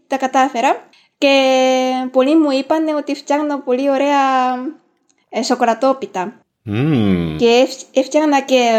τα 0.07 0.17
κατάφερα. 0.17 0.89
Και 1.17 2.09
πολλοί 2.11 2.35
μου 2.37 2.51
είπαν 2.51 2.87
ότι 2.87 3.15
φτιάχνω 3.15 3.59
πολύ 3.59 3.89
ωραία 3.89 4.53
ε, 5.29 5.43
σοκολατόπιτα. 5.43 6.41
Και 7.37 7.67
έφτιαχνα 7.93 8.41
και 8.41 8.69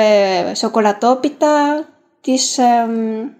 ε, 0.50 0.54
σοκολατόπιτα 0.54 1.84
της 2.20 2.58
ε, 2.58 2.88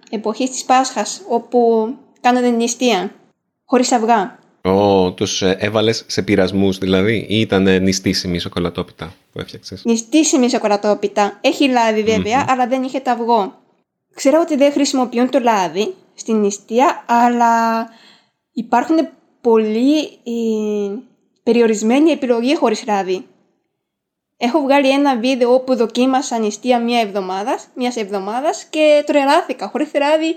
εποχής 0.09 0.49
της 0.49 0.63
Πάσχας 0.63 1.21
όπου 1.29 1.87
κάνανε 2.21 2.49
νηστεία 2.49 3.11
χωρίς 3.65 3.91
αυγά. 3.91 4.43
Ω, 4.65 5.11
τους 5.11 5.41
ε, 5.41 5.57
έβαλες 5.59 6.03
σε 6.07 6.21
πειρασμούς 6.21 6.77
δηλαδή 6.77 7.25
ή 7.29 7.39
ήταν 7.39 7.81
νηστίσιμη 7.83 8.39
σοκολατόπιτα 8.39 9.13
που 9.31 9.39
έφτιαξες; 9.39 9.81
Νηστίσιμη 9.85 10.49
σοκολατόπιτα. 10.49 11.37
Έχει 11.41 11.67
λάδι 11.67 12.05
αλλά 12.47 12.67
δεν 12.67 12.83
είχε 12.83 13.01
αυγό. 13.05 13.53
Ξέρω 14.13 14.39
ότι 14.41 14.55
δεν 14.55 14.71
χρησιμοποιούν 14.71 15.29
το 15.29 15.39
λάδι 15.39 15.93
στην 16.13 16.35
νηστεία, 16.39 17.05
αλλά 17.07 17.85
υπάρχουν 18.51 18.95
πολύ 19.41 20.03
ε, 20.03 20.91
περιορισμένη 21.43 22.11
επιλογή 22.11 22.55
χωρίς 22.55 22.85
λάδι. 22.87 23.25
Έχω 24.37 24.59
βγάλει 24.61 24.89
ένα 24.89 25.17
βίντεο 25.17 25.53
όπου 25.53 25.75
δοκίμασα 25.75 26.37
νηστεία 26.37 26.79
μία 26.79 26.99
εβδομάδας, 26.99 27.67
μιας 27.75 27.95
εβδομάδας 27.95 28.63
και 28.63 29.03
τρελάθηκα. 29.05 29.67
Χωρίς 29.67 29.91
λάδι, 29.93 30.35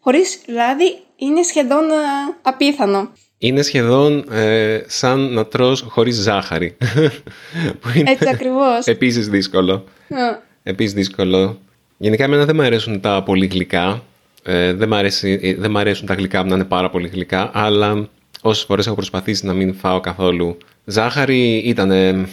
χωρίς 0.00 0.40
λάδι 0.46 0.98
είναι 1.16 1.42
σχεδόν 1.42 1.90
ε, 1.90 1.94
απίθανο. 2.42 3.12
Είναι 3.42 3.62
σχεδόν 3.62 4.24
ε, 4.32 4.82
σαν 4.86 5.32
να 5.32 5.46
τρως 5.46 5.80
χωρίς 5.88 6.16
ζάχαρη. 6.16 6.76
Έτσι 8.04 8.28
ακριβώς. 8.28 8.84
Επίσης 8.84 9.28
δύσκολο. 9.28 9.84
Yeah. 10.08 10.42
Επίσης 10.62 10.92
δύσκολο. 10.94 11.58
Γενικά 11.96 12.24
εμένα 12.24 12.44
δεν 12.44 12.56
μου 12.56 12.62
αρέσουν 12.62 13.00
τα 13.00 13.22
πολύ 13.22 13.46
γλυκά. 13.46 14.02
Ε, 14.42 14.72
δεν, 14.72 14.88
μ 14.88 14.94
αρέσει, 14.94 15.56
δεν 15.58 15.70
μ' 15.70 15.76
αρέσουν 15.76 16.06
τα 16.06 16.14
γλυκά 16.14 16.42
που 16.42 16.48
να 16.48 16.54
είναι 16.54 16.64
πάρα 16.64 16.90
πολύ 16.90 17.08
γλυκά, 17.08 17.50
αλλά 17.54 18.08
όσες 18.40 18.64
φορές 18.64 18.86
έχω 18.86 18.94
προσπαθήσει 18.94 19.46
να 19.46 19.52
μην 19.52 19.74
φάω 19.74 20.00
καθόλου 20.00 20.56
ζάχαρη 20.84 21.56
ήταν 21.56 22.26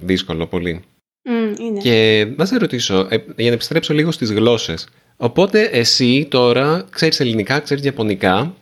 δύσκολο 0.00 0.46
πολύ. 0.46 0.84
Mm, 1.24 1.58
είναι. 1.58 1.80
Και 1.80 2.26
να 2.36 2.44
σε 2.44 2.56
ρωτήσω, 2.56 3.06
ε, 3.10 3.16
για 3.36 3.48
να 3.48 3.54
επιστρέψω 3.54 3.94
λίγο 3.94 4.10
στις 4.10 4.32
γλώσσες. 4.32 4.88
Οπότε 5.16 5.62
εσύ 5.62 6.26
τώρα 6.30 6.84
ξέρεις 6.90 7.20
ελληνικά, 7.20 7.60
ξέρεις 7.60 7.84
ιαπωνικά, 7.84 8.54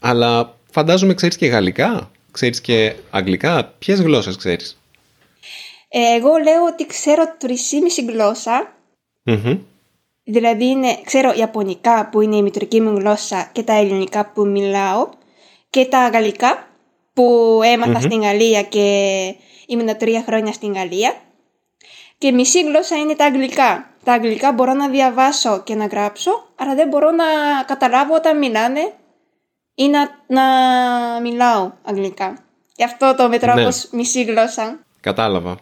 αλλά 0.00 0.56
φαντάζομαι 0.74 1.14
ξέρεις 1.14 1.36
και 1.36 1.46
γαλλικά, 1.46 2.10
ξέρεις 2.30 2.60
και 2.60 2.94
αγγλικά. 3.10 3.74
Ποιες 3.78 4.00
γλώσσες 4.00 4.36
ξέρεις; 4.36 4.80
Ε, 5.88 6.16
εγώ 6.16 6.30
λέω 6.36 6.64
ότι 6.72 6.86
ξέρω 6.86 7.22
3,5 7.40 8.12
γλώσσα 8.12 8.72
Δηλαδή 10.24 10.64
είναι, 10.64 10.98
ξέρω 11.04 11.32
Ιαπωνικά 11.36 12.08
που 12.08 12.20
είναι 12.20 12.36
η 12.36 12.42
μητρική 12.42 12.80
μου 12.80 12.98
γλώσσα 12.98 13.50
και 13.52 13.62
τα 13.62 13.72
ελληνικά 13.72 14.30
που 14.34 14.46
μιλάω 14.46 15.08
και 15.70 15.84
τα 15.84 16.08
γαλλικά 16.08 16.66
που 17.12 17.60
εμαθα 17.64 18.00
στην 18.00 18.22
Γαλλία 18.22 18.62
και 18.62 18.86
ήμουν 19.66 19.96
τρία 19.96 20.22
χρόνια 20.26 20.52
στην 20.52 20.72
Γαλλία 20.72 21.14
και 22.18 22.32
μισή 22.32 22.62
γλώσσα 22.62 22.96
είναι 22.96 23.14
τα 23.14 23.24
αγγλικά. 23.24 23.90
Τα 24.04 24.12
αγγλικά 24.12 24.52
μπορώ 24.52 24.72
να 24.72 24.88
διαβάσω 24.88 25.62
και 25.62 25.74
να 25.74 25.86
γράψω, 25.86 26.48
αλλά 26.56 26.74
δεν 26.74 26.88
μπορώ 26.88 27.10
να 27.10 27.24
καταλάβω 27.66 28.14
όταν 28.14 28.38
μιλάνε 28.38 28.92
ή 29.74 29.88
να, 29.88 30.08
να 30.26 30.42
μιλάω 31.20 31.72
αγγλικά. 31.82 32.38
Γι' 32.76 32.84
αυτό 32.84 33.14
το 33.16 33.28
μετράω 33.28 33.56
ναι. 33.56 33.68
μισή 33.92 34.22
γλώσσα. 34.24 34.78
Κατάλαβα. 35.00 35.56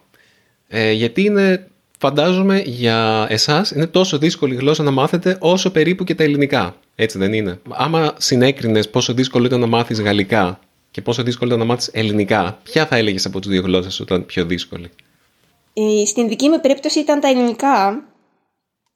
Ε, 0.68 0.92
γιατί 0.92 1.22
είναι 1.22 1.66
φαντάζομαι 1.98 2.62
για 2.64 3.26
εσάς 3.28 3.70
είναι 3.70 3.86
τόσο 3.86 4.18
δύσκολη 4.18 4.54
γλώσσα 4.54 4.82
να 4.82 4.90
μάθετε 4.90 5.36
όσο 5.40 5.70
περίπου 5.70 6.04
και 6.04 6.14
τα 6.14 6.22
ελληνικά. 6.22 6.76
Έτσι 6.94 7.18
δεν 7.18 7.32
είναι; 7.32 7.60
Άμα 7.68 8.14
συνέκρινες 8.18 8.90
πόσο 8.90 9.12
δύσκολο 9.12 9.46
ήταν 9.46 9.60
να 9.60 9.66
μάθεις 9.66 10.00
γαλλικά 10.00 10.58
και 10.90 11.02
πόσο 11.02 11.22
δύσκολο 11.22 11.48
ήταν 11.48 11.66
να 11.66 11.72
μάθεις 11.72 11.90
ελληνικά, 11.92 12.58
ποια 12.62 12.86
θα 12.86 12.96
έλεγες 12.96 13.26
από 13.26 13.40
τις 13.40 13.50
δύο 13.50 13.62
γλώσσες 13.62 14.00
όταν 14.00 14.26
πιο 14.26 14.44
δύσκολη; 14.44 14.90
Ε, 15.72 16.04
στην 16.04 16.28
δική 16.28 16.48
μου 16.48 16.60
περίπτωση 16.60 16.98
ήταν 16.98 17.20
τα 17.20 17.28
ελληνικά. 17.28 18.04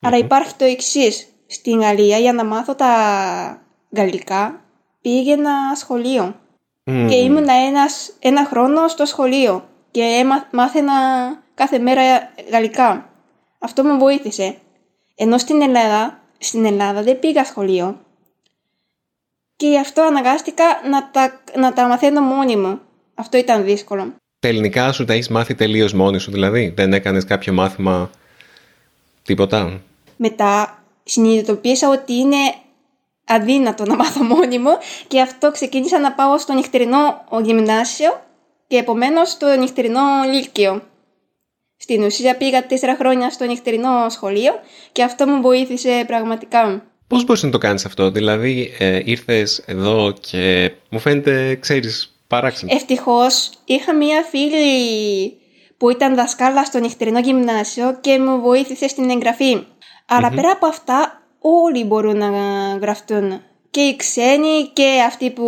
Αλλά 0.00 0.16
υπάρχει 0.16 0.54
το 0.54 0.64
εξής. 0.64 1.26
Στην 1.46 1.80
Γαλλία 1.80 2.18
για 2.18 2.32
να 2.32 2.44
μάθω 2.44 2.74
τα 2.74 2.92
γαλλικά 3.90 4.65
πήγαινα 5.06 5.74
σχολείο. 5.74 6.34
Και 6.84 7.14
ήμουν 7.14 7.48
ένας, 7.68 8.12
ένα 8.18 8.44
χρόνο 8.44 8.88
στο 8.88 9.04
σχολείο 9.04 9.68
και 9.90 10.24
μάθαινα 10.52 10.92
κάθε 11.54 11.78
μέρα 11.78 12.02
γαλλικά. 12.50 13.08
Αυτό 13.58 13.84
με 13.84 13.96
βοήθησε. 13.96 14.56
Ενώ 15.14 15.38
στην 15.38 15.62
Ελλάδα, 15.62 16.20
στην 16.38 16.64
Ελλάδα 16.64 17.02
δεν 17.02 17.18
πήγα 17.18 17.44
σχολείο. 17.44 18.00
Και 19.56 19.66
γι' 19.66 19.78
αυτό 19.78 20.02
αναγκάστηκα 20.02 20.64
να 20.90 21.10
τα, 21.10 21.40
να 21.56 21.72
τα 21.72 21.86
μαθαίνω 21.88 22.20
μόνη 22.20 22.56
μου. 22.56 22.80
Αυτό 23.14 23.38
ήταν 23.38 23.64
δύσκολο. 23.64 24.14
Τα 24.38 24.48
ελληνικά 24.48 24.92
σου 24.92 25.04
τα 25.04 25.12
έχεις 25.12 25.28
μάθει 25.28 25.54
τελείως 25.54 25.92
μόνη 25.92 26.18
σου, 26.18 26.30
δηλαδή; 26.30 26.72
Δεν 26.76 26.92
έκανες 26.92 27.24
κάποιο 27.24 27.52
μάθημα 27.52 28.10
τίποτα; 29.22 29.80
Μετά 30.16 30.82
συνειδητοποίησα 31.04 31.88
ότι 31.88 32.12
είναι 32.12 32.36
αδύνατο 33.26 33.84
να 33.84 33.96
μάθω 33.96 34.22
μόνη 34.24 34.58
μου 34.58 34.70
και 35.08 35.20
αυτό 35.20 35.50
ξεκίνησα 35.50 35.98
να 35.98 36.12
πάω 36.12 36.38
στο 36.38 36.52
νυχτερινό 36.52 37.24
γυμνάσιο 37.42 38.20
και 38.66 38.76
επομένως 38.76 39.30
στο 39.30 39.46
νυχτερινό 39.58 40.00
λύκειο. 40.32 40.82
Στην 41.76 42.02
ουσία 42.02 42.36
πήγα 42.36 42.66
τέσσερα 42.66 42.96
χρόνια 42.96 43.30
στο 43.30 43.44
νυχτερινό 43.44 44.08
σχολείο 44.08 44.52
και 44.92 45.02
αυτό 45.02 45.26
μου 45.26 45.40
βοήθησε 45.40 46.04
πραγματικά. 46.06 46.82
Πώς 47.06 47.24
μπορείς 47.24 47.42
να 47.42 47.50
το 47.50 47.58
κάνεις 47.58 47.84
αυτό, 47.84 48.10
δηλαδή 48.10 48.74
ε, 48.78 49.00
ήρθες 49.04 49.62
εδώ 49.66 50.14
και 50.20 50.72
μου 50.90 50.98
φαίνεται, 50.98 51.54
ξέρεις, 51.60 52.20
παράξενο. 52.26 52.72
Ευτυχώς 52.74 53.50
είχα 53.64 53.94
μία 53.94 54.22
φίλη 54.22 55.36
που 55.76 55.90
ήταν 55.90 56.14
δασκάλα 56.14 56.64
στο 56.64 56.78
νυχτερινό 56.78 57.18
γυμνάσιο 57.18 57.98
και 58.00 58.18
μου 58.18 58.40
βοήθησε 58.40 58.88
στην 58.88 59.10
εγγραφή. 59.10 59.64
Αλλά 60.06 60.30
πέρα 60.30 60.50
από 60.50 60.66
αυτά 60.66 61.25
όλοι 61.46 61.84
μπορούν 61.84 62.16
να 62.16 62.28
γραφτούν. 62.80 63.42
Και 63.70 63.80
οι 63.80 63.96
ξένοι 63.96 64.70
και 64.72 65.02
αυτοί 65.06 65.30
που 65.30 65.46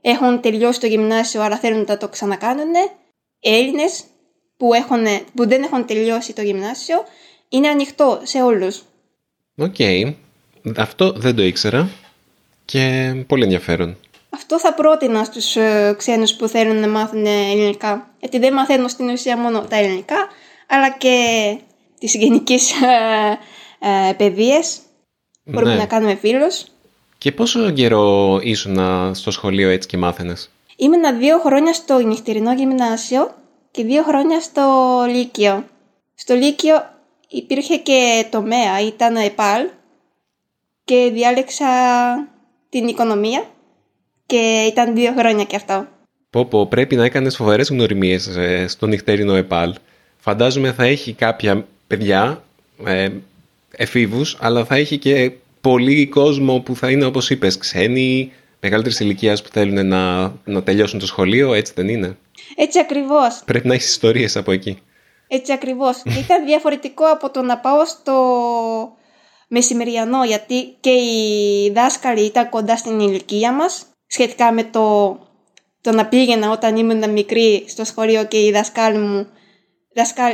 έχουν 0.00 0.40
τελειώσει 0.40 0.80
το 0.80 0.86
γυμνάσιο 0.86 1.42
αλλά 1.42 1.56
θέλουν 1.56 1.84
να 1.88 1.96
το 1.96 2.08
ξανακάνουν. 2.08 2.72
Έλληνες 3.40 4.04
που, 4.56 4.68
που 5.34 5.48
δεν 5.48 5.62
έχουν 5.62 5.86
τελειώσει 5.86 6.32
το 6.32 6.42
γυμνάσιο. 6.42 7.04
Είναι 7.48 7.68
ανοιχτό 7.68 8.20
σε 8.22 8.42
όλους. 8.42 8.82
Οκ. 9.56 9.76
Αυτό 10.76 11.12
δεν 11.12 11.36
το 11.36 11.42
ήξερα 11.42 11.88
και 12.64 13.14
πολύ 13.26 13.42
ενδιαφέρον. 13.42 13.96
Αυτό 14.30 14.58
θα 14.58 14.74
πρότεινα 14.74 15.24
στους 15.24 15.56
ε, 15.56 15.94
ξένους 15.98 16.34
που 16.34 16.48
θέλουν 16.48 16.76
να 16.76 16.88
μάθουν 16.88 17.26
ελληνικά. 17.26 18.10
Γιατί 18.20 18.38
δεν 18.38 18.52
μαθαίνουν 18.52 18.88
στην 18.88 19.08
ουσία 19.08 19.36
μόνο 19.36 19.60
τα 19.60 19.76
ελληνικά, 19.76 20.28
αλλά 20.68 20.90
και 20.90 21.16
τις 21.98 22.14
γενικές 22.14 22.70
ε, 22.70 24.08
ε, 24.08 24.12
παιδείες. 24.12 24.78
Μπορούμε 25.44 25.72
ναι. 25.72 25.78
να 25.78 25.86
κάνουμε 25.86 26.14
φίλους. 26.14 26.64
Και 27.18 27.32
πόσο 27.32 27.70
καιρό 27.70 28.38
ήσουν 28.42 28.78
στο 29.14 29.30
σχολείο 29.30 29.68
έτσι 29.70 29.88
και 29.88 29.96
μάθαινες; 29.96 30.50
Ήμουνα 30.76 31.12
δύο 31.12 31.38
χρόνια 31.38 31.72
στο 31.72 31.98
νυχτερινό 31.98 32.52
γυμνάσιο 32.52 33.34
και 33.70 33.84
δύο 33.84 34.02
χρόνια 34.02 34.40
στο 34.40 34.62
Λύκειο. 35.08 35.64
Στο 36.14 36.34
Λύκειο 36.34 36.76
υπήρχε 37.28 37.76
και 37.76 38.26
τομέα, 38.30 38.80
ήταν 38.86 39.16
ΕΠΑΛ 39.16 39.68
και 40.84 41.10
διάλεξα 41.12 41.66
την 42.68 42.88
οικονομία 42.88 43.44
και 44.26 44.66
ήταν 44.70 44.94
δύο 44.94 45.14
χρόνια 45.18 45.44
και 45.44 45.56
αυτό. 45.56 45.86
Πω 46.30 46.44
πω, 46.44 46.66
πρέπει 46.66 46.96
να 46.96 47.04
έκανες 47.04 47.36
φοβερές 47.36 47.68
γνωριμίες 47.68 48.26
ε, 48.26 48.66
στο 48.68 48.86
νυχτερινό 48.86 49.34
ΕΠΑΛ. 49.34 49.74
Φαντάζομαι 50.18 50.72
θα 50.72 50.84
έχει 50.84 51.12
κάποια 51.12 51.66
παιδιά, 51.86 52.42
ε, 52.84 53.08
εφήβους, 53.72 54.36
αλλά 54.40 54.64
θα 54.64 54.74
έχει 54.74 54.98
και 54.98 55.32
πολύ 55.60 56.06
κόσμο 56.06 56.60
που 56.60 56.76
θα 56.76 56.90
είναι 56.90 57.04
όπως 57.04 57.30
είπες 57.30 57.58
ξένοι, 57.58 58.32
μεγαλύτερης 58.60 59.00
ηλικίας 59.00 59.42
που 59.42 59.48
θέλουν 59.52 59.86
να, 59.86 60.32
να 60.44 60.62
τελειώσουν 60.62 60.98
το 60.98 61.06
σχολείο, 61.06 61.54
έτσι 61.54 61.72
δεν 61.76 61.88
είναι; 61.88 62.16
Έτσι 62.56 62.78
ακριβώς. 62.78 63.42
Πρέπει 63.44 63.68
να 63.68 63.74
έχεις 63.74 63.88
ιστορίες 63.88 64.36
από 64.36 64.52
εκεί. 64.52 64.78
Έτσι 65.28 65.52
ακριβώς. 65.52 66.02
Ήταν 66.24 66.44
διαφορετικό 66.46 67.04
από 67.04 67.30
το 67.30 67.42
να 67.42 67.58
πάω 67.58 67.86
στο 67.86 68.16
μεσημεριανό, 69.48 70.24
γιατί 70.24 70.76
και 70.80 70.90
οι 70.90 71.70
δάσκαλοι 71.74 72.24
ήταν 72.24 72.48
κοντά 72.48 72.76
στην 72.76 73.00
ηλικία 73.00 73.52
μας, 73.52 73.86
σχετικά 74.06 74.52
με 74.52 74.64
το, 74.64 75.18
το 75.80 75.92
να 75.92 76.06
πήγαινα 76.06 76.50
όταν 76.50 76.76
ήμουν 76.76 77.10
μικρή 77.10 77.64
στο 77.68 77.84
σχολείο 77.84 78.24
και 78.24 78.44
οι 78.44 78.50
δάσκαλοι 78.50 78.98
μου 78.98 79.26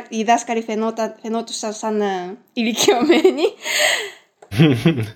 οι 0.09 0.23
δάσκαλοι 0.23 0.63
φαινόταν, 0.63 1.15
σαν 1.71 2.01
uh, 2.01 2.37
ηλικιωμένοι. 2.53 3.43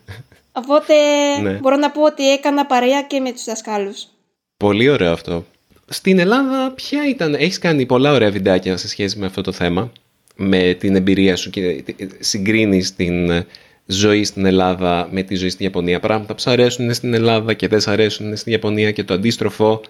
Οπότε 0.53 0.95
ναι. 1.43 1.53
μπορώ 1.53 1.77
να 1.77 1.91
πω 1.91 2.03
ότι 2.03 2.33
έκανα 2.33 2.67
παρέα 2.67 3.03
και 3.03 3.21
με 3.21 3.33
τους 3.33 3.45
δασκάλους. 3.45 4.07
Πολύ 4.57 4.89
ωραίο 4.89 5.13
αυτό. 5.13 5.45
Στην 5.89 6.19
Ελλάδα 6.19 6.71
ποια 6.71 7.09
ήταν, 7.09 7.35
έχεις 7.35 7.59
κάνει 7.59 7.87
πολλά 7.87 8.13
ωραία 8.13 8.31
βιντεάκια 8.31 8.77
σε 8.77 8.89
σχέση 8.89 9.19
με 9.19 9.27
αυτό 9.27 9.41
το 9.41 9.53
θέμα, 9.53 9.93
με 10.37 10.75
την 10.75 10.97
εμπειρία 10.97 11.37
σου 11.37 11.51
και 11.51 11.85
συγκρίνεις 12.19 12.95
την 12.95 13.45
ζωή 13.87 14.25
στην 14.25 14.47
Ελλάδα 14.47 15.09
με 15.11 15.23
τη 15.23 15.35
ζωή 15.35 15.49
στην 15.49 15.65
Ιαπωνία. 15.65 16.01
Πράγματα 16.01 16.35
που 16.35 16.41
σου 16.41 16.51
αρέσουν 16.51 16.95
στην 16.95 17.15
Ελλάδα 17.15 17.55
και 17.55 17.69
δεν 17.69 17.81
σου 17.81 17.91
αρέσουν 17.91 18.37
στην 18.37 18.53
Ιαπωνία 18.53 18.91
και 18.91 19.05
το 19.05 19.15
αντίστροφο. 19.15 19.81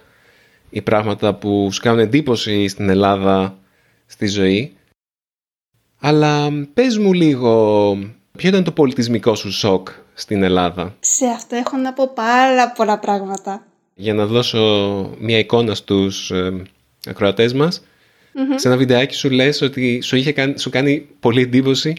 Οι 0.71 0.80
πράγματα 0.80 1.35
που 1.35 1.68
σου 1.73 1.80
κάνουν 1.80 1.99
εντύπωση 1.99 2.69
στην 2.69 2.88
Ελλάδα 2.88 3.58
στη 4.13 4.27
ζωή. 4.27 4.77
Αλλά 6.01 6.51
πες 6.75 6.99
μου 6.99 7.13
λίγο 7.13 7.97
Ποιο 8.37 8.49
ήταν 8.49 8.65
το 8.65 8.73
πολιτισμικό 8.73 9.35
σου 9.35 9.53
σοκ 9.53 9.89
στην 10.15 10.43
Ελλάδα; 10.43 10.95
Σε 11.01 11.27
αυτό 11.27 11.57
έχω 11.57 11.77
να 11.77 11.93
πω 11.93 12.13
πάρα 12.15 12.73
πολλά 12.73 12.99
πράγματα. 12.99 13.67
Για 13.95 14.15
να 14.15 14.27
δώσω 14.27 14.61
μια 15.19 15.39
εικόνα 15.39 15.75
στους 15.75 16.31
ε, 16.31 16.63
ακροατές 17.07 17.53
μας, 17.53 17.83
σε 18.55 18.69
ένα 18.69 18.77
βιντεάκι 18.77 19.15
σου 19.15 19.31
λες 19.31 19.61
ότι 19.61 20.01
σου, 20.03 20.17
είχε 20.17 20.33
κάνει, 20.33 20.59
σου 20.59 20.71
κάνει 20.71 21.09
πολύ 21.21 21.43
εντύπωση 21.43 21.95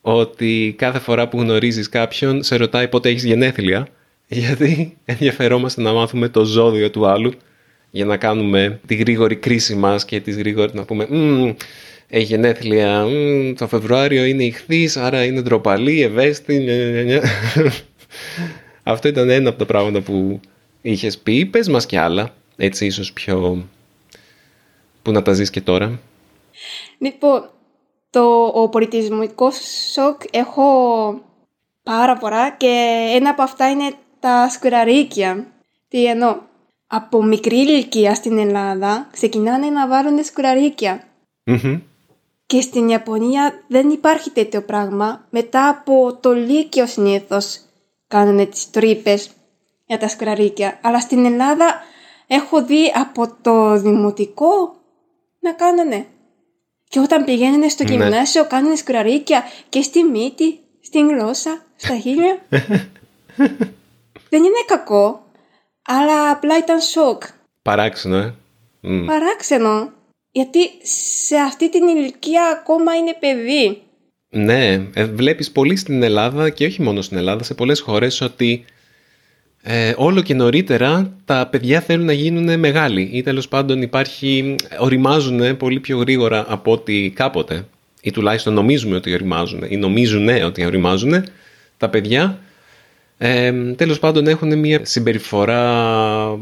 ότι 0.00 0.74
κάθε 0.78 0.98
φορά 0.98 1.28
που 1.28 1.40
γνωρίζεις 1.40 1.88
κάποιον 1.88 2.42
σε 2.42 2.56
ρωτάει 2.56 2.88
πότε 2.88 3.08
έχεις 3.08 3.24
γενέθλια 3.24 3.86
γιατί 4.28 4.96
ενδιαφερόμαστε 5.04 5.82
να 5.82 5.92
μάθουμε 5.92 6.28
το 6.28 6.44
ζώδιο 6.44 6.90
του 6.90 7.06
άλλου 7.06 7.32
για 7.90 8.04
να 8.04 8.16
κάνουμε 8.16 8.80
τη 8.86 8.94
γρήγορη 8.94 9.36
κρίση 9.36 9.74
μας 9.74 10.04
και 10.04 10.20
τις 10.20 10.36
γρήγορη 10.36 10.70
να 10.74 10.84
πούμε 10.84 11.06
έχει 12.12 12.24
γενέθλια 12.24 13.06
το 13.56 13.68
Φεβρουάριο 13.68 14.24
είναι 14.24 14.44
ηχθής, 14.44 14.96
άρα 14.96 15.24
είναι 15.24 15.40
ντροπαλή, 15.40 16.02
ευαίσθητη. 16.02 17.20
Αυτό 18.82 19.08
ήταν 19.08 19.30
ένα 19.30 19.48
από 19.48 19.58
τα 19.58 19.66
πράγματα 19.66 20.00
που 20.00 20.40
είχες 20.82 21.18
πει. 21.18 21.46
Πες 21.46 21.68
μας 21.68 21.86
κι 21.86 21.96
άλλα, 21.96 22.34
έτσι 22.56 22.86
ίσως 22.86 23.12
πιο... 23.12 23.66
που 25.02 25.10
να 25.10 25.22
τα 25.22 25.32
ζεις 25.32 25.50
και 25.50 25.60
τώρα. 25.60 26.00
Λοιπόν, 26.98 27.50
το 28.10 28.52
ο 28.54 28.68
πολιτισμικός 28.68 29.56
σοκ 29.92 30.22
έχω 30.30 30.64
πάρα 31.82 32.16
πολλά 32.16 32.50
και 32.50 32.86
ένα 33.14 33.30
από 33.30 33.42
αυτά 33.42 33.70
είναι 33.70 33.92
τα 34.20 34.48
σκουραρίκια. 34.48 35.46
Τι 35.88 36.06
εννοώ; 36.06 36.36
Από 36.92 37.22
μικρή 37.22 37.56
ηλικία 37.56 38.14
στην 38.14 38.38
Ελλάδα 38.38 39.08
ξεκινάνε 39.12 39.70
να 39.70 39.88
βάλουν 39.88 40.24
σκουραρίκια. 40.24 41.04
Και 42.46 42.60
στην 42.60 42.88
Ιαπωνία 42.88 43.62
δεν 43.66 43.90
υπάρχει 43.90 44.30
τέτοιο 44.30 44.62
πράγμα. 44.62 45.26
Μετά 45.30 45.68
από 45.68 46.18
το 46.20 46.32
Λύκειο 46.32 46.86
συνήθως 46.86 47.60
κάνουν 48.08 48.50
τις 48.50 48.70
τρύπες 48.70 49.30
για 49.86 49.98
τα 49.98 50.08
σκουραρίκια. 50.08 50.78
Αλλά 50.82 51.00
στην 51.00 51.24
Ελλάδα 51.24 51.82
έχω 52.26 52.64
δει 52.64 52.92
από 52.94 53.34
το 53.42 53.78
δημοτικό 53.78 54.76
να 55.40 55.52
κάνανε. 55.52 56.06
Και 56.88 57.00
όταν 57.00 57.24
πηγαίνουν 57.24 57.70
στο 57.70 57.84
ναι. 57.84 57.90
γυμνάσιο 57.90 58.46
κάνουν 58.46 58.76
σκουραρίκια 58.76 59.42
και 59.68 59.82
στη 59.82 60.02
μύτη, 60.02 60.58
στην 60.80 61.08
γλώσσα, 61.08 61.64
στα 61.76 61.96
χείλια. 62.02 62.38
δεν 64.28 64.42
είναι 64.44 64.64
κακό, 64.66 65.24
αλλά 65.98 66.30
απλά 66.30 66.58
ήταν 66.58 66.80
σοκ. 66.80 67.22
Παράξενο, 67.62 68.16
ε. 68.16 68.32
Παράξενο. 69.06 69.92
Γιατί 70.32 70.58
σε 71.26 71.36
αυτή 71.36 71.70
την 71.70 71.86
ηλικία 71.86 72.42
ακόμα 72.60 72.94
είναι 72.94 73.16
παιδί. 73.20 73.82
Ναι, 74.28 74.72
ε, 74.94 75.04
βλέπεις 75.04 75.50
πολύ 75.50 75.76
στην 75.76 76.02
Ελλάδα 76.02 76.50
και 76.50 76.66
όχι 76.66 76.82
μόνο 76.82 77.02
στην 77.02 77.16
Ελλάδα, 77.16 77.42
σε 77.42 77.54
πολλές 77.54 77.80
χώρες 77.80 78.20
ότι 78.20 78.64
ε, 79.62 79.94
όλο 79.96 80.22
και 80.22 80.34
νωρίτερα 80.34 81.12
τα 81.24 81.48
παιδιά 81.50 81.80
θέλουν 81.80 82.06
να 82.06 82.12
γίνουν 82.12 82.58
μεγάλοι 82.58 83.10
ή 83.12 83.22
τέλος 83.22 83.48
πάντων 83.48 83.82
υπάρχει, 83.82 84.56
οριμάζουν 84.78 85.56
πολύ 85.56 85.80
πιο 85.80 85.98
γρήγορα 85.98 86.44
από 86.48 86.72
ότι 86.72 87.12
κάποτε 87.14 87.66
ή 88.00 88.10
τουλάχιστον 88.10 88.54
νομίζουμε 88.54 88.96
ότι 88.96 89.12
οριμάζουν 89.12 89.62
ή 89.68 89.76
νομίζουν 89.76 90.28
ότι 90.28 90.64
οριμάζουν 90.64 91.24
τα 91.76 91.88
παιδιά 91.88 92.38
ε, 93.22 93.52
τέλος 93.52 93.98
πάντων 93.98 94.26
έχουν 94.26 94.58
μια 94.58 94.80
συμπεριφορά 94.82 96.38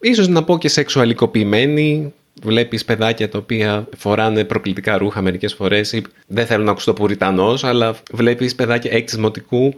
ίσως 0.00 0.28
να 0.28 0.44
πω 0.44 0.58
και 0.58 0.68
σεξουαλικοποιημένη 0.68 2.12
βλέπεις 2.42 2.84
παιδάκια 2.84 3.28
τα 3.28 3.38
οποία 3.38 3.88
φοράνε 3.96 4.44
προκλητικά 4.44 4.98
ρούχα 4.98 5.22
μερικές 5.22 5.54
φορές 5.54 5.92
ή 5.92 6.02
δεν 6.26 6.46
θέλω 6.46 6.64
να 6.64 6.70
ακούσω 6.70 6.86
το 6.86 6.92
πουριτανός, 6.92 7.64
αλλά 7.64 7.96
βλέπεις 8.12 8.54
παιδάκια 8.54 8.90
έκτης 8.92 9.16
μοτικού 9.18 9.74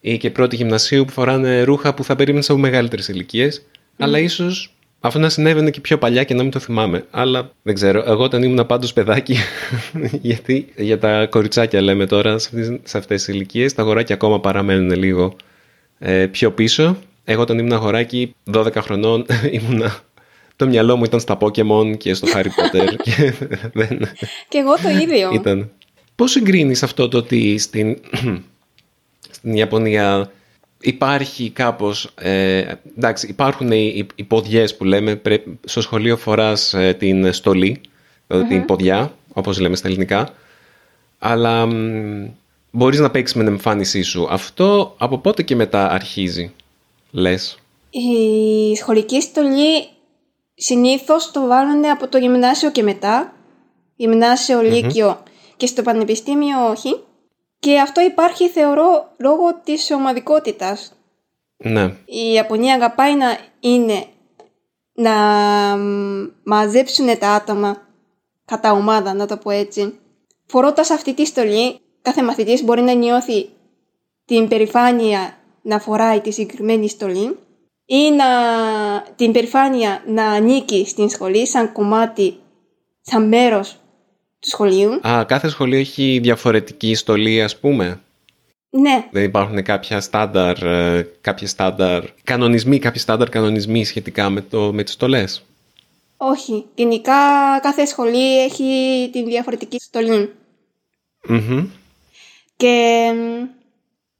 ή 0.00 0.16
και 0.16 0.30
πρώτη 0.30 0.56
γυμνασίου 0.56 1.04
που 1.04 1.12
φοράνε 1.12 1.62
ρούχα 1.62 1.94
που 1.94 2.04
θα 2.04 2.16
περίμενες 2.16 2.50
από 2.50 2.58
μεγαλύτερες 2.58 3.08
ηλικίες. 3.08 3.66
αλλά 3.98 4.18
ίσως 4.18 4.75
αυτό 5.06 5.18
να 5.18 5.28
συνέβαινε 5.28 5.70
και 5.70 5.80
πιο 5.80 5.98
παλιά 5.98 6.24
και 6.24 6.34
να 6.34 6.42
μην 6.42 6.50
το 6.50 6.58
θυμάμαι. 6.58 7.04
Αλλά 7.10 7.50
δεν 7.62 7.74
ξέρω. 7.74 8.02
Εγώ 8.06 8.22
όταν 8.22 8.42
ήμουν 8.42 8.66
πάντως 8.66 8.92
παιδάκι, 8.92 9.36
γιατί 10.28 10.72
για 10.76 10.98
τα 10.98 11.26
κοριτσάκια 11.26 11.80
λέμε 11.80 12.06
τώρα 12.06 12.38
σε 12.38 12.98
αυτές 12.98 13.24
τις 13.24 13.34
ηλικίες, 13.34 13.74
τα 13.74 13.82
αγοράκια 13.82 14.14
ακόμα 14.14 14.40
παραμένουν 14.40 14.90
λίγο 14.90 15.36
ε, 15.98 16.26
πιο 16.26 16.52
πίσω. 16.52 16.96
Εγώ 17.24 17.42
όταν 17.42 17.58
ήμουν 17.58 17.72
αγοράκι 17.72 18.34
12 18.52 18.74
χρονών 18.76 19.26
ήμουνα 19.50 20.04
το 20.56 20.66
μυαλό 20.66 20.96
μου 20.96 21.04
ήταν 21.04 21.20
στα 21.20 21.38
Pokemon 21.40 21.96
και 21.98 22.14
στο 22.14 22.26
Harry 22.34 22.46
Potter. 22.46 22.94
και, 23.02 23.32
δεν... 23.78 23.98
και 24.48 24.58
εγώ 24.58 24.74
το 24.82 24.88
ίδιο. 25.02 25.30
Ήταν. 25.32 25.70
Πώς 26.14 26.30
συγκρίνεις 26.30 26.82
αυτό 26.82 27.08
το 27.08 27.18
ότι 27.18 27.58
στην, 27.58 27.98
στην 29.36 29.54
Ιαπωνία 29.54 30.30
υπάρχει 30.86 31.50
κάπως, 31.50 32.10
ε, 32.14 32.64
εντάξει 32.96 33.26
υπάρχουν 33.26 33.70
οι, 33.70 34.06
οι, 34.14 34.24
ποδιές 34.24 34.76
που 34.76 34.84
λέμε, 34.84 35.22
στο 35.64 35.80
σχολείο 35.80 36.16
φοράς 36.16 36.74
ε, 36.74 36.92
την 36.98 37.32
στολή, 37.32 37.80
δηλαδη 38.26 38.48
την 38.48 38.64
ποδιά, 38.64 39.14
όπως 39.32 39.58
λέμε 39.58 39.76
στα 39.76 39.88
ελληνικά. 39.88 40.28
Αλλά 41.18 41.68
μπορείς 42.70 42.98
να 42.98 43.10
παίξεις 43.10 43.36
με 43.36 43.44
την 43.44 43.52
εμφάνισή 43.52 44.02
σου. 44.02 44.26
Αυτό 44.30 44.94
από 44.98 45.18
πότε 45.18 45.42
και 45.42 45.56
μετά 45.56 45.90
αρχίζει, 45.90 46.52
λες; 47.10 47.58
Η 47.90 48.76
σχολική 48.76 49.22
στολή 49.22 49.88
συνήθως 50.54 51.30
το 51.30 51.46
βάλουν 51.46 51.90
από 51.90 52.08
το 52.08 52.18
γυμνάσιο 52.18 52.70
και 52.70 52.82
μετά. 52.82 53.32
Γυμνάσιο, 53.96 54.60
και 55.56 55.66
στο 55.66 55.82
πανεπιστήμιο 55.82 56.70
όχι. 56.70 57.00
Και 57.58 57.80
αυτό 57.80 58.00
υπάρχει 58.00 58.48
θεωρώ 58.48 59.14
λόγω 59.16 59.60
της 59.64 59.90
ομαδικότητας. 59.90 60.92
Ναι. 61.56 61.84
Η 62.04 62.32
Ιαπωνία 62.32 62.74
αγαπάει 62.74 63.14
να 63.14 63.38
είναι 63.60 64.04
να 64.92 65.12
μαζέψουν 66.42 67.18
τα 67.18 67.30
άτομα 67.30 67.86
κατά 68.44 68.72
ομάδα, 68.72 69.14
να 69.14 69.26
το 69.26 69.36
πω 69.36 69.50
έτσι. 69.50 69.98
Φορώντας 70.46 70.90
αυτή 70.90 71.14
τη 71.14 71.24
στολή, 71.24 71.80
κάθε 72.02 72.22
μαθητής 72.22 72.62
μπορεί 72.64 72.82
να 72.82 72.92
νιώθει 72.92 73.48
την 74.24 74.48
περηφάνεια 74.48 75.36
να 75.62 75.78
φοράει 75.78 76.20
τη 76.20 76.30
συγκεκριμένη 76.30 76.88
στολή 76.88 77.38
ή 77.84 78.10
να, 78.10 78.26
την 79.16 79.32
περηφάνεια 79.32 80.02
να 80.06 80.26
ανήκει 80.26 80.86
στην 80.86 81.08
σχολή 81.08 81.46
σαν 81.46 81.72
κομμάτι, 81.72 82.36
σαν 83.00 83.28
μέρος 83.28 83.80
του 84.40 84.48
σχολείου. 84.48 85.08
Α, 85.08 85.24
κάθε 85.24 85.48
σχολείο 85.48 85.78
έχει 85.78 86.18
διαφορετική 86.22 86.94
στολή 86.94 87.42
ας 87.42 87.58
πούμε. 87.58 88.00
Ναι. 88.70 89.08
Δεν 89.10 89.24
υπάρχουν 89.24 89.62
κάποια 89.62 90.00
στάνταρ, 90.00 90.62
ε, 90.62 91.08
κάποια 91.20 91.46
στάνταρ 91.46 92.04
κανονισμοί, 92.24 92.78
κάποιοι 92.78 93.00
στάνταρ 93.00 93.28
κανονισμοί 93.28 93.84
σχετικά 93.84 94.30
με, 94.30 94.40
το, 94.40 94.72
με 94.72 94.82
τις 94.82 94.92
στολές; 94.92 95.44
Όχι. 96.16 96.64
Γενικά 96.74 97.14
κάθε 97.62 97.84
σχολή 97.84 98.42
έχει 98.44 99.08
την 99.12 99.24
διαφορετική 99.24 99.80
στολή. 99.80 100.34
Και 102.56 103.12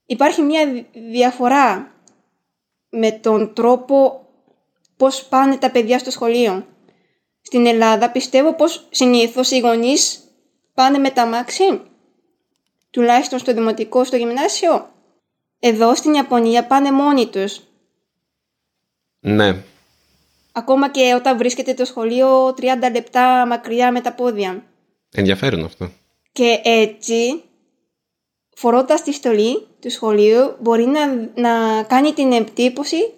υπάρχει 0.07 0.42
μια 0.42 0.87
διαφορά 1.11 1.90
με 2.88 3.11
τον 3.11 3.55
τρόπο 3.55 4.26
πώς 4.96 5.24
πάνε 5.24 5.57
τα 5.57 5.70
παιδιά 5.70 5.98
στο 5.98 6.11
σχολείο. 6.11 6.66
Στην 7.46 7.66
Ελλάδα 7.66 8.11
πιστεύω 8.11 8.54
πως 8.54 8.87
συνήθως 8.90 9.50
οι 9.50 9.59
γονείς 9.59 10.20
πάνε 10.74 10.98
με 10.98 11.11
τα 11.11 11.26
μάξι, 11.26 11.80
τουλάχιστον 12.90 13.38
στο 13.38 13.52
δημοτικό, 13.52 14.04
στο 14.04 14.16
γυμνάσιο. 14.16 14.90
Εδώ 15.59 15.94
στην 15.94 16.14
Ιαπωνία 16.14 16.66
πάνε 16.66 16.92
μόνοι 16.92 17.26
τους. 17.26 17.61
Ναι. 19.20 19.62
Ακόμα 20.52 20.90
και 20.90 21.14
όταν 21.14 21.37
βρίσκεται 21.37 21.74
το 21.74 21.85
σχολείο 21.85 22.48
30 22.48 22.54
λεπτά 22.92 23.46
μακριά 23.46 23.92
με 23.92 24.00
τα 24.00 24.12
πόδια. 24.12 24.64
Ενδιαφέρον 25.11 25.64
αυτό. 25.64 25.90
Και 26.32 26.61
έτσι, 26.64 27.42
φορώντας 28.54 29.02
τη 29.02 29.12
στολή 29.12 29.66
του 29.80 29.90
σχολείου, 29.90 30.56
μπορεί 30.61 30.87
να, 30.87 31.14
να 31.35 31.82
κάνει 31.82 32.12
την 32.12 32.32
εκτύπωση 32.32 33.12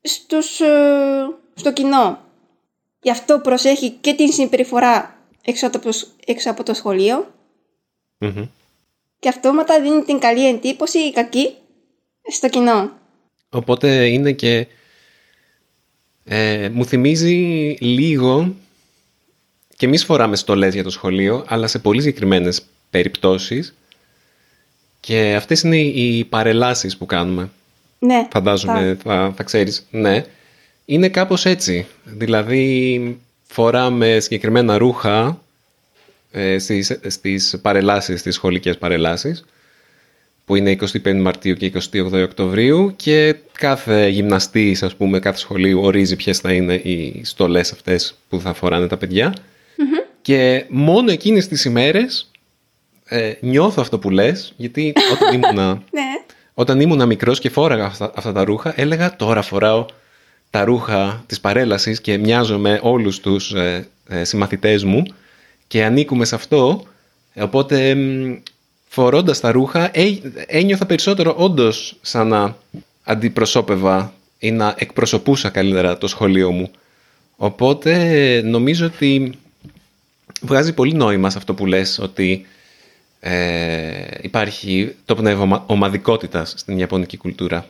στους, 0.00 0.60
ε, 0.60 1.26
στο 1.54 1.72
κοινό. 1.72 2.23
Γι' 3.04 3.10
αυτό 3.10 3.38
προσέχει 3.38 3.90
και 3.90 4.14
την 4.14 4.32
συμπεριφορά 4.32 5.18
έξω 5.44 5.66
από 5.66 5.78
το, 5.78 5.90
έξω 6.26 6.50
από 6.50 6.62
το 6.62 6.74
σχολείο 6.74 7.34
mm-hmm. 8.18 8.48
και 9.18 9.28
αυτόματα 9.28 9.80
δίνει 9.80 10.02
την 10.02 10.18
καλή 10.18 10.48
εντύπωση 10.48 10.98
ή 10.98 11.12
κακή 11.12 11.54
στο 12.32 12.48
κοινό. 12.48 12.90
Οπότε 13.48 14.06
είναι 14.06 14.32
και... 14.32 14.66
Ε, 16.24 16.68
μου 16.72 16.84
θυμίζει 16.84 17.34
λίγο 17.80 18.54
και 19.76 19.86
εμείς 19.86 20.04
φοράμε 20.04 20.36
στολές 20.36 20.74
για 20.74 20.82
το 20.82 20.90
σχολείο, 20.90 21.44
αλλά 21.48 21.66
σε 21.66 21.78
πολύ 21.78 22.00
συγκεκριμένες 22.00 22.66
περιπτώσεις 22.90 23.74
και 25.00 25.34
αυτές 25.34 25.62
είναι 25.62 25.76
οι 25.76 26.24
παρελάσεις 26.24 26.96
που 26.96 27.06
κάνουμε. 27.06 27.50
Ναι. 27.98 28.28
Φαντάζομαι 28.32 28.98
θα, 29.02 29.32
θα 29.36 29.42
ξέρεις. 29.42 29.86
Ναι 29.90 30.24
είναι 30.84 31.08
κάπως 31.08 31.44
έτσι. 31.44 31.86
Δηλαδή 32.04 33.18
φοράμε 33.42 34.20
συγκεκριμένα 34.20 34.78
ρούχα 34.78 35.40
ε, 36.30 36.58
στις, 36.58 36.98
στις 37.06 37.58
παρελάσεις, 37.62 38.20
στις 38.20 38.34
σχολικές 38.34 38.78
παρελάσεις 38.78 39.44
που 40.44 40.56
είναι 40.56 40.76
25 40.80 41.14
Μαρτίου 41.14 41.54
και 41.54 41.72
28 41.92 42.12
Οκτωβρίου 42.12 42.92
και 42.96 43.36
κάθε 43.52 44.08
γυμναστής, 44.08 44.82
ας 44.82 44.94
πούμε, 44.94 45.18
κάθε 45.18 45.38
σχολείο 45.38 45.82
ορίζει 45.82 46.16
ποιες 46.16 46.38
θα 46.38 46.52
είναι 46.52 46.74
οι 46.74 47.20
στολές 47.24 47.72
αυτές 47.72 48.14
που 48.28 48.40
θα 48.40 48.52
φοράνε 48.52 48.86
τα 48.86 48.96
παιδιά 48.96 49.34
και 50.22 50.64
μόνο 50.68 51.10
εκείνες 51.10 51.48
τις 51.48 51.64
ημέρες 51.64 52.30
ε, 53.04 53.32
νιώθω 53.40 53.82
αυτό 53.82 53.98
που 53.98 54.10
λες 54.10 54.52
γιατί 54.56 54.92
όταν 55.12 55.34
ήμουνα, 55.34 55.72
ναι. 55.92 56.02
όταν 56.54 56.80
ήμουνα 56.80 57.06
μικρός 57.06 57.40
και 57.40 57.50
φόραγα 57.50 57.84
αυτά, 57.84 58.12
αυτά 58.14 58.32
τα 58.32 58.44
ρούχα 58.44 58.80
έλεγα 58.80 59.16
τώρα 59.16 59.42
φοράω 59.42 59.86
τα 60.54 60.64
ρούχα 60.64 61.24
της 61.26 61.40
παρέλασης 61.40 62.00
και 62.00 62.18
μοιάζω 62.18 62.58
με 62.58 62.80
όλους 62.82 63.20
τους 63.20 63.52
ε, 63.52 63.88
ε, 64.08 64.24
συμμαθητές 64.24 64.84
μου 64.84 65.02
και 65.66 65.84
ανήκουμε 65.84 66.24
σε 66.24 66.34
αυτό, 66.34 66.84
οπότε 67.34 67.96
φορώντας 68.88 69.40
τα 69.40 69.52
ρούχα 69.52 69.90
ε, 69.92 70.20
ένιωθα 70.46 70.86
περισσότερο 70.86 71.34
όντως 71.38 71.96
σαν 72.00 72.28
να 72.28 72.56
αντιπροσώπευα 73.02 74.12
ή 74.38 74.50
να 74.50 74.74
εκπροσωπούσα 74.78 75.48
καλύτερα 75.48 75.98
το 75.98 76.06
σχολείο 76.06 76.50
μου. 76.50 76.70
Οπότε 77.36 77.92
νομίζω 78.44 78.86
ότι 78.86 79.32
βγάζει 80.40 80.72
πολύ 80.72 80.92
νόημα 80.94 81.30
σε 81.30 81.38
αυτό 81.38 81.54
που 81.54 81.66
λες 81.66 81.98
ότι 81.98 82.46
ε, 83.20 84.06
υπάρχει 84.20 84.94
το 85.04 85.14
πνεύμα 85.14 85.64
ομαδικότητας 85.66 86.54
στην 86.56 86.78
Ιαπωνική 86.78 87.16
κουλτούρα. 87.16 87.66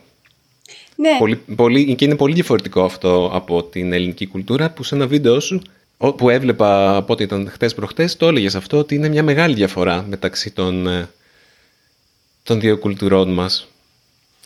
Ναι. 0.95 1.17
Πολύ, 1.19 1.35
πολύ, 1.55 1.95
και 1.95 2.05
είναι 2.05 2.15
πολύ 2.15 2.33
διαφορετικό 2.33 2.83
αυτό 2.83 3.29
από 3.33 3.63
την 3.63 3.93
ελληνική 3.93 4.25
κουλτούρα 4.27 4.71
που 4.71 4.83
σε 4.83 4.95
ένα 4.95 5.07
βίντεο 5.07 5.39
σου 5.39 5.61
που 5.97 6.29
έβλεπα 6.29 6.95
από 6.95 7.13
ό,τι 7.13 7.23
ήταν 7.23 7.49
χτες 7.49 7.73
προχτές 7.73 8.17
το 8.17 8.27
έλεγες 8.27 8.55
αυτό 8.55 8.77
ότι 8.77 8.95
είναι 8.95 9.09
μια 9.09 9.23
μεγάλη 9.23 9.53
διαφορά 9.53 10.05
μεταξύ 10.09 10.51
των, 10.51 10.87
ε, 10.87 11.09
των 12.43 12.59
δύο 12.59 12.77
κουλτουρών 12.77 13.33
μας. 13.33 13.67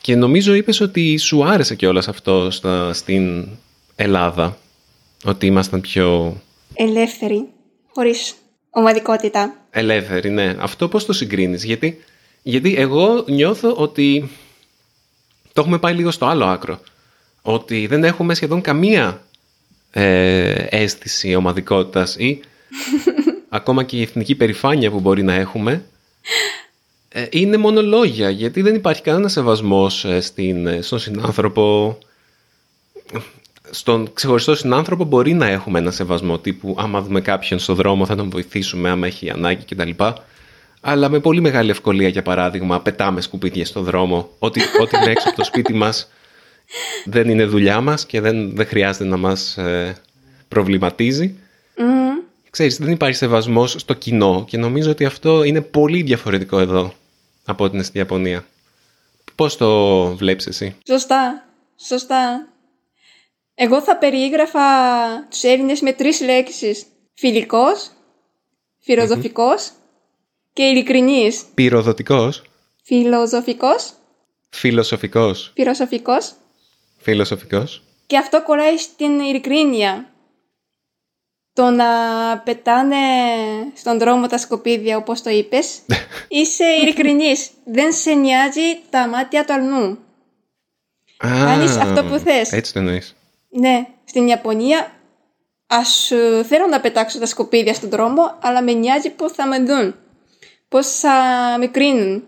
Και 0.02 0.16
νομίζω 0.16 0.54
είπες 0.54 0.80
ότι 0.80 1.18
σου 1.18 1.46
άρεσε 1.46 1.76
κιόλας 1.76 2.08
αυτό 2.08 2.52
στα, 2.52 2.94
στην 2.94 3.48
Ελλάδα, 3.96 4.58
ότι 5.26 5.46
ήμασταν 5.46 5.82
πιο... 5.82 6.38
Ελεύθεροι, 6.74 7.46
χωρίς 7.94 8.36
ομαδικότητα. 8.70 9.56
Ελεύθεροι, 9.70 10.30
ναι. 10.30 10.56
Αυτό 10.60 10.88
πώς 10.88 11.06
το 11.06 11.14
συγκρίνεις, 11.14 11.64
γιατί, 11.64 12.04
γιατί 12.44 12.76
εγώ 12.76 13.24
νιώθω 13.28 13.74
ότι 13.74 14.30
το 15.60 15.66
έχουμε 15.66 15.80
πάει 15.80 15.94
λίγο 15.94 16.12
στο 16.12 16.26
άλλο 16.26 16.46
άκρο. 16.46 16.80
Ότι 17.42 17.88
δεν 17.88 18.04
έχουμε 18.04 18.34
σχεδόν 18.34 18.62
καμία 18.62 19.22
ε, 19.92 20.66
αίσθηση 20.70 21.36
ομαδικότητας 21.36 22.16
ή 22.16 22.40
ακόμα 23.50 23.84
και 23.84 23.98
η 23.98 24.02
εθνική 24.02 24.36
περηφάνεια 24.36 24.92
που 24.92 25.00
μπορεί 25.00 25.24
να 25.24 25.34
έχουμε 25.34 25.86
ε, 27.10 27.26
είναι 27.30 27.58
μόνο 27.58 27.82
λόγια 27.82 28.30
γιατί 28.30 28.62
δεν 28.62 28.76
υπάρχει 28.76 29.02
κανένας 29.02 29.32
σεβασμός 29.32 30.06
ε, 30.06 30.22
στην, 30.22 30.68
ε, 30.68 30.82
στον 30.82 31.00
συνάνθρωπο 31.00 31.98
στον 33.70 34.14
ξεχωριστό 34.14 34.56
συνάνθρωπο 34.56 35.04
μπορεί 35.04 35.34
να 35.34 35.48
έχουμε 35.48 35.80
ένα 35.80 35.92
σεβασμό 35.92 36.40
τύπου 36.40 36.76
άμα 36.80 37.02
δούμε 37.02 37.22
κάποιον 37.22 37.60
στο 37.60 37.74
δρόμο 37.74 38.06
θα 38.06 38.16
τον 38.16 38.30
βοηθήσουμε 38.30 38.90
άμα 38.90 39.08
έχει 39.08 39.30
ανάγκη 39.30 39.76
κτλ 39.76 40.04
αλλά 40.82 41.10
με 41.10 41.20
πολύ 41.20 41.42
μεγάλη 41.42 41.70
ευκολία, 41.70 42.08
για 42.08 42.22
παράδειγμα, 42.22 42.82
πετάμε 42.82 43.22
σκουπίδια 43.22 43.66
στο 43.66 43.82
δρόμο. 43.82 44.30
Ό,τι, 44.40 44.62
ό,τι 44.82 44.98
είναι 44.98 45.12
έξω 45.12 45.28
από 45.28 45.38
το 45.38 45.44
σπίτι 45.44 45.74
μας 45.74 46.10
δεν 47.06 47.30
είναι 47.30 47.46
δουλειά 47.46 47.82
μας 47.82 48.06
και 48.06 48.22
δεν, 48.22 48.56
δεν 48.56 48.66
χρειάζεται 48.66 49.06
να 49.06 49.18
μας 49.18 49.58
ε, 49.58 49.98
προβληματίζει. 50.48 51.36
Mm. 51.78 51.82
Ξέρεις, 52.50 52.78
δεν 52.78 52.92
υπάρχει 52.92 53.16
σεβασμός 53.16 53.72
στο 53.72 53.94
κοινό 53.94 54.46
και 54.48 54.58
νομίζω 54.58 54.92
ότι 54.92 55.06
αυτό 55.06 55.44
είναι 55.44 55.62
πολύ 55.62 56.02
διαφορετικό 56.02 56.60
εδώ 56.60 56.94
από 57.46 57.64
ό,τι 57.64 57.76
είναι 57.76 57.84
στη 57.84 57.98
Ιαπωνία. 57.98 58.46
Πώς 59.36 59.58
το 59.58 60.02
βλέπεις 60.16 60.48
εσύ; 60.48 60.76
Σωστά, 60.88 61.46
σωστά. 61.88 62.48
Εγώ 63.56 63.82
θα 63.82 63.98
περιήγραφα 63.98 64.60
τους 65.30 65.44
Έλληνες 65.44 65.82
με 65.82 65.94
τρεις 65.94 66.22
λέξεις. 66.22 66.86
Φιλικός, 67.14 67.92
φιλοσοφικός 68.80 69.72
και 70.54 70.64
ειλικρινής. 70.64 71.46
Πυροδοτικός. 71.54 72.42
Φιλοσοφικός. 72.84 73.94
Φιλοσοφικός. 74.50 75.52
Φιλοσοφικός. 75.54 76.34
Φιλοσοφικός. 76.98 77.84
Και 78.06 78.18
αυτό 78.18 78.44
κολλάει 78.44 78.78
στην 78.78 79.20
ειλικρίνεια. 79.20 80.10
Το 81.54 81.70
να 81.70 81.86
πετάνε 82.38 82.96
στον 83.76 84.00
δρόμο 84.00 84.28
τα 84.28 84.38
σκοπίδια 84.38 84.98
όπως 84.98 85.22
το 85.22 85.30
είπες 85.30 85.80
Είσαι 86.28 86.64
ειλικρινής 86.82 87.50
Δεν 87.66 87.94
σε 87.94 88.14
νοιάζει 88.14 88.80
τα 88.90 89.08
μάτια 89.08 89.46
του 89.46 89.54
αλλού 89.54 90.00
Κάνεις 91.18 91.78
αυτό 91.78 92.04
που 92.04 92.18
θες 92.18 92.52
Έτσι 92.52 92.74
το 92.74 92.80
εννοείς 92.80 93.16
Ναι, 93.50 93.88
στην 94.06 94.28
Ιαπωνία 94.28 94.92
ας 95.70 96.12
θέλω 96.48 96.68
να 96.70 96.80
πετάξω 96.80 97.20
τα 97.20 97.26
σκουπίδια 97.26 97.74
στον 97.74 97.90
δρόμο, 97.90 98.38
αλλά 98.42 98.64
με 98.64 98.72
νοιάζει 98.72 99.10
πώς 99.10 99.32
θα 99.32 99.48
με 99.48 99.60
δουν, 99.60 99.96
πώς 100.70 100.88
θα 100.88 101.14
με 101.60 101.68
κρίνουν, 101.68 102.24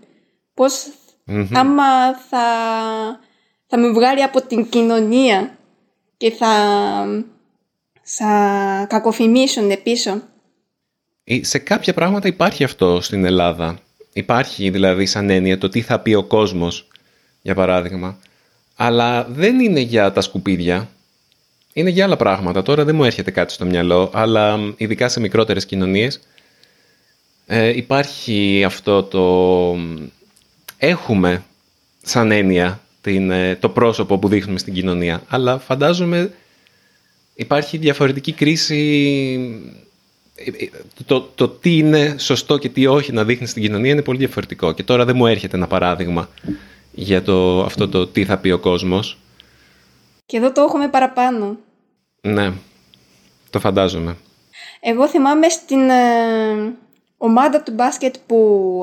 πώς 0.53 0.87
άμα 1.53 2.13
θα, 2.29 2.45
θα 3.67 3.77
με 3.77 3.91
βγάλει 3.91 4.23
από 4.23 4.41
την 4.41 4.69
κοινωνία 4.69 5.57
και 6.17 6.31
θα, 6.31 6.53
θα 8.01 8.85
κακοφημίσουν 8.89 9.83
πίσω. 9.83 10.21
Ε, 11.23 11.43
σε 11.43 11.57
κάποια 11.57 11.93
πράγματα 11.93 12.27
υπάρχει 12.27 12.63
αυτό 12.63 13.01
στην 13.01 13.25
Ελλάδα. 13.25 13.79
Υπάρχει 14.13 14.69
δηλαδή 14.69 15.05
σαν 15.05 15.29
έννοια 15.29 15.57
το 15.57 15.69
τι 15.69 15.81
θα 15.81 15.99
πει 15.99 16.13
ο 16.13 16.23
κόσμος, 16.23 16.87
για 17.41 17.55
παράδειγμα. 17.55 18.17
Αλλά 18.75 19.23
δεν 19.23 19.59
είναι 19.59 19.79
για 19.79 20.11
τα 20.11 20.21
σκουπίδια. 20.21 20.89
Είναι 21.73 21.89
για 21.89 22.05
άλλα 22.05 22.15
πράγματα. 22.15 22.61
Τώρα 22.61 22.85
δεν 22.85 22.95
μου 22.95 23.03
έρχεται 23.03 23.31
κάτι 23.31 23.53
στο 23.53 23.65
μυαλό, 23.65 24.11
αλλά 24.13 24.73
ειδικά 24.77 25.09
σε 25.09 25.19
μικρότερες 25.19 25.65
κοινωνίες 25.65 26.21
ε, 27.45 27.77
υπάρχει 27.77 28.63
αυτό 28.63 29.03
το... 29.03 29.77
Έχουμε 30.77 31.43
σαν 32.01 32.31
έννοια 32.31 32.81
την, 33.01 33.31
ε, 33.31 33.55
το 33.55 33.69
πρόσωπο 33.69 34.17
που 34.17 34.27
δείχνουμε 34.27 34.59
στην 34.59 34.73
κοινωνία. 34.73 35.23
Αλλά 35.27 35.59
φαντάζομαι 35.59 36.31
υπάρχει 37.35 37.77
διαφορετική 37.77 38.31
κρίση 38.31 38.79
ε, 40.35 40.65
το, 41.05 41.21
το 41.21 41.47
τι 41.49 41.77
είναι 41.77 42.15
σωστό 42.17 42.57
και 42.57 42.69
τι 42.69 42.87
όχι 42.87 43.11
να 43.11 43.23
δείχνει 43.23 43.47
στην 43.47 43.61
κοινωνία 43.61 43.91
είναι 43.91 44.01
πολύ 44.01 44.17
διαφορετικό. 44.17 44.71
Και 44.71 44.83
τώρα 44.83 45.05
δεν 45.05 45.15
μου 45.15 45.27
έρχεται 45.27 45.57
ένα 45.57 45.67
παράδειγμα 45.67 46.29
για 46.91 47.21
το, 47.21 47.63
αυτό 47.63 47.89
το 47.89 48.07
τι 48.07 48.25
θα 48.25 48.37
πει 48.37 48.51
ο 48.51 48.59
κόσμος. 48.59 49.17
Και 50.25 50.37
εδώ 50.37 50.51
το 50.51 50.61
έχουμε 50.61 50.89
παραπάνω. 50.89 51.57
Ναι, 52.21 52.51
το 53.49 53.59
φαντάζομαι. 53.59 54.17
Εγώ 54.79 55.07
θυμάμαι 55.07 55.49
στην 55.49 55.89
ε, 55.89 56.73
ομάδα 57.23 57.63
του 57.63 57.71
μπάσκετ 57.73 58.15
που 58.25 58.37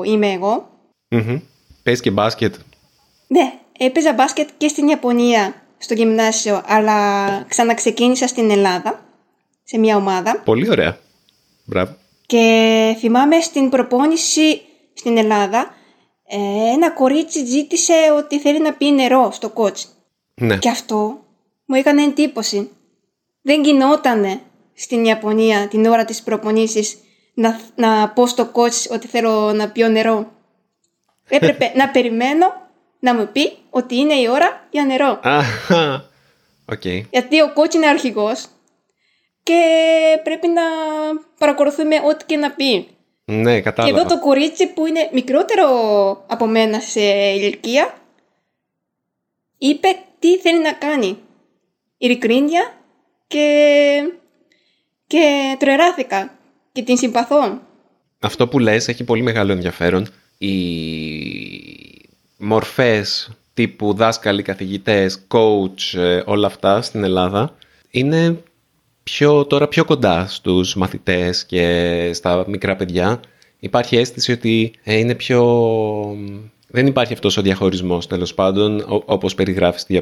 είμαι 0.05 0.31
εγώ. 0.31 0.69
Mm-hmm. 1.09 1.41
και 2.01 2.11
μπάσκετ. 2.11 2.55
Ναι, 3.27 3.53
έπαιζα 3.77 4.13
μπάσκετ 4.13 4.49
και 4.57 4.67
στην 4.67 4.87
Ιαπωνία 4.87 5.53
στο 5.77 5.93
γυμνάσιο, 5.93 6.61
αλλά 6.65 7.27
ξαναξεκίνησα 7.47 8.27
στην 8.27 8.49
Ελλάδα, 8.49 9.05
σε 9.63 9.77
μια 9.77 9.95
ομάδα. 9.95 10.39
Πολύ 10.39 10.69
ωραία. 10.69 10.97
Μπράβο. 11.65 11.95
Και 12.25 12.95
θυμάμαι 12.99 13.41
στην 13.41 13.69
προπόνηση 13.69 14.61
στην 14.93 15.17
Ελλάδα, 15.17 15.73
ε, 16.27 16.37
ένα 16.73 16.91
κορίτσι 16.91 17.45
ζήτησε 17.45 17.93
ότι 18.17 18.39
θέλει 18.39 18.61
να 18.61 18.73
πει 18.73 18.91
νερό 18.91 19.31
στο 19.31 19.49
κότσι. 19.49 19.87
Ναι. 20.33 20.57
Και 20.57 20.69
αυτό 20.69 21.19
μου 21.65 21.75
έκανε 21.75 22.03
εντύπωση. 22.03 22.69
Δεν 23.41 23.63
γινότανε 23.63 24.41
στην 24.73 25.05
Ιαπωνία 25.05 25.67
την 25.67 25.85
ώρα 25.85 26.05
της 26.05 26.23
προπονήσης 26.23 26.97
να, 27.39 27.59
να 27.75 28.09
πω 28.09 28.27
στο 28.27 28.45
κότσι 28.45 28.89
ότι 28.93 29.07
θέλω 29.07 29.53
να 29.53 29.69
πιω 29.69 29.87
νερό. 29.87 30.31
Έπρεπε 31.29 31.71
να 31.79 31.89
περιμένω 31.89 32.69
να 32.99 33.15
μου 33.15 33.29
πει 33.31 33.57
ότι 33.69 33.95
είναι 33.95 34.13
η 34.13 34.27
ώρα 34.27 34.67
για 34.69 34.85
νερό. 34.85 35.19
Okay. 36.75 37.01
Γιατί 37.09 37.41
ο 37.41 37.53
κότσι 37.53 37.77
είναι 37.77 37.87
αρχηγός 37.87 38.45
και 39.43 39.61
πρέπει 40.23 40.47
να 40.47 40.61
παρακολουθούμε 41.37 41.95
ό,τι 42.05 42.25
και 42.25 42.37
να 42.37 42.51
πει. 42.51 42.87
Ναι, 43.25 43.61
κατάλαβα. 43.61 43.95
Και 43.95 43.99
εδώ 43.99 44.15
το 44.15 44.21
κορίτσι 44.21 44.67
που 44.67 44.85
είναι 44.85 45.09
μικρότερο 45.11 45.67
από 46.27 46.45
μένα 46.45 46.79
σε 46.79 47.01
ηλικία 47.29 47.93
είπε 49.57 49.87
τι 50.19 50.37
θέλει 50.37 50.61
να 50.61 50.73
κάνει. 50.73 51.17
Ειλικρίνεια 51.97 52.73
και, 53.27 54.13
και 55.07 55.55
τρεράθηκα 55.59 56.38
και 56.71 56.81
την 56.81 56.97
συμπαθώ. 56.97 57.61
Αυτό 58.19 58.47
που 58.47 58.59
λες 58.59 58.87
έχει 58.87 59.03
πολύ 59.03 59.21
μεγάλο 59.21 59.51
ενδιαφέρον. 59.51 60.07
Οι 60.37 60.53
μορφές 62.37 63.29
τύπου 63.53 63.93
δάσκαλοι, 63.93 64.41
καθηγητές, 64.41 65.25
coach, 65.27 65.99
ε, 65.99 66.21
όλα 66.25 66.47
αυτά 66.47 66.81
στην 66.81 67.03
Ελλάδα 67.03 67.55
είναι 67.89 68.43
πιο, 69.03 69.45
τώρα 69.45 69.67
πιο 69.67 69.85
κοντά 69.85 70.25
στους 70.27 70.75
μαθητές 70.75 71.45
και 71.45 72.09
στα 72.13 72.43
μικρά 72.47 72.75
παιδιά. 72.75 73.19
Υπάρχει 73.59 73.97
αίσθηση 73.97 74.31
ότι 74.31 74.73
ε, 74.83 74.97
είναι 74.97 75.15
πιο... 75.15 75.43
Δεν 76.67 76.87
υπάρχει 76.87 77.13
αυτός 77.13 77.37
ο 77.37 77.41
διαχωρισμός 77.41 78.07
τέλος 78.07 78.33
πάντων 78.33 78.85
όπως 79.05 79.35
περιγράφεις 79.35 79.81
στη 79.81 79.97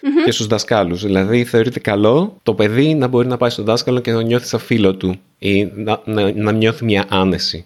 ιαπωνια 0.00 0.24
και 0.24 0.30
στους 0.30 0.46
δασκάλους. 0.46 1.02
Δηλαδή 1.02 1.44
θεωρείται 1.44 1.80
καλό 1.80 2.36
το 2.42 2.54
παιδί 2.54 2.94
να 2.94 3.06
μπορεί 3.06 3.28
να 3.28 3.36
πάει 3.36 3.50
στον 3.50 3.64
δάσκαλο 3.64 4.00
και 4.00 4.12
να 4.12 4.22
νιώθει 4.22 4.46
σαν 4.46 4.60
φίλο 4.60 4.94
του 4.94 5.14
ή 5.38 5.64
να, 5.64 6.00
να, 6.04 6.32
να 6.32 6.52
νιώθει 6.52 6.84
μια 6.84 7.04
άνεση. 7.08 7.64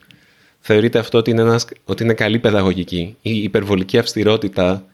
Θεωρείται 0.60 0.98
αυτό 0.98 1.18
ότι 1.18 1.30
είναι, 1.30 1.40
ένας, 1.40 1.66
ότι 1.84 2.02
είναι 2.02 2.14
καλή 2.14 2.38
παιδαγωγική. 2.38 3.16
Η 3.22 3.42
υπερβολική 3.42 3.98
αυστηρότητα 3.98 4.84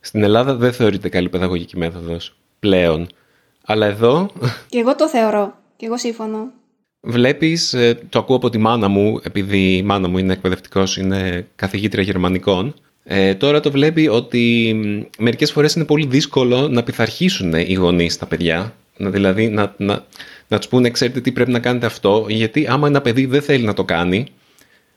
στην 0.00 0.22
Ελλάδα 0.22 0.54
δεν 0.54 0.72
θεωρείται 0.72 1.08
καλή 1.08 1.28
παιδαγωγική 1.28 1.76
μέθοδος 1.76 2.36
πλέον. 2.58 3.06
Αλλά 3.64 3.86
εδώ... 3.86 4.30
Και 4.68 4.78
εγώ 4.78 4.94
το 4.94 5.08
θεωρώ. 5.08 5.54
Και 5.76 5.86
εγώ 5.86 5.98
σύμφωνο. 5.98 6.52
Βλέπεις, 7.00 7.72
ε, 7.72 7.98
το 8.08 8.18
ακούω 8.18 8.36
από 8.36 8.50
τη 8.50 8.58
μάνα 8.58 8.88
μου, 8.88 9.20
επειδή 9.22 9.76
η 9.76 9.82
μάνα 9.82 10.08
μου 10.08 10.18
είναι 10.18 10.32
εκπαιδευτικός, 10.32 10.96
είναι 10.96 11.46
καθηγήτρια 11.56 12.02
γερμανικών. 12.02 12.74
Ε, 13.08 13.34
τώρα 13.34 13.60
το 13.60 13.70
βλέπει 13.70 14.08
ότι 14.08 14.74
μερικές 15.18 15.52
φορές 15.52 15.74
είναι 15.74 15.84
πολύ 15.84 16.06
δύσκολο 16.06 16.68
να 16.68 16.82
πειθαρχήσουν 16.82 17.52
οι 17.52 17.72
γονείς 17.72 18.18
τα 18.18 18.26
παιδιά. 18.26 18.74
Να, 18.96 19.10
δηλαδή 19.10 19.48
να, 19.48 19.74
να, 19.76 20.04
να 20.48 20.58
τους 20.58 20.68
πούνε, 20.68 20.90
ξέρετε 20.90 21.20
τι 21.20 21.32
πρέπει 21.32 21.50
να 21.50 21.58
κάνετε 21.58 21.86
αυτό, 21.86 22.26
γιατί 22.28 22.66
άμα 22.66 22.86
ένα 22.86 23.00
παιδί 23.00 23.26
δεν 23.26 23.42
θέλει 23.42 23.64
να 23.64 23.72
το 23.72 23.84
κάνει, 23.84 24.26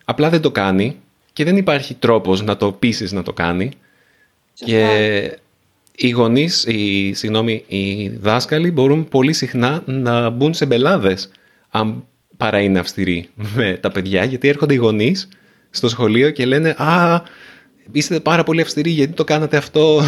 απλά 0.06 0.30
δεν 0.30 0.41
το 0.41 0.52
κάνει 0.52 0.95
και 1.34 1.43
δεν 1.43 1.58
υπάρχει 1.58 1.93
τρόπος 1.93 2.43
να 2.43 2.58
το 2.58 2.72
πείσει 2.72 3.13
να 3.15 3.24
το 3.24 3.34
κάνει. 3.34 3.72
Και 4.54 5.38
οι 5.95 6.10
γονείς, 6.10 6.65
οι, 6.65 7.13
συγγνώμη, 7.13 7.63
οι 7.67 8.10
δάσκαλοι 8.10 8.72
μπορούν 8.72 9.08
πολύ 9.08 9.34
συχνά 9.34 9.84
να 9.86 10.30
μπουν 10.30 10.54
σε 10.54 10.65
μπελάδες 10.65 11.32
αν 11.69 12.04
παρά 12.38 12.60
είναι 12.60 12.80
αυστηροί 12.80 13.30
με 13.56 13.78
τα 13.82 13.91
παιδιά, 13.91 14.24
γιατί 14.24 14.48
έρχονται 14.48 14.74
οι 14.74 14.78
γονείς 14.78 15.30
στο 15.69 15.89
σχολείο 15.89 16.30
και 16.30 16.45
λένε 16.45 16.69
«Α, 16.78 17.22
είστε 17.91 18.19
πάρα 18.19 18.43
πολύ 18.43 18.62
αυστηροί, 18.62 18.89
γιατί 18.89 19.13
το 19.13 19.23
κάνατε 19.23 19.58
αυτό». 19.58 20.02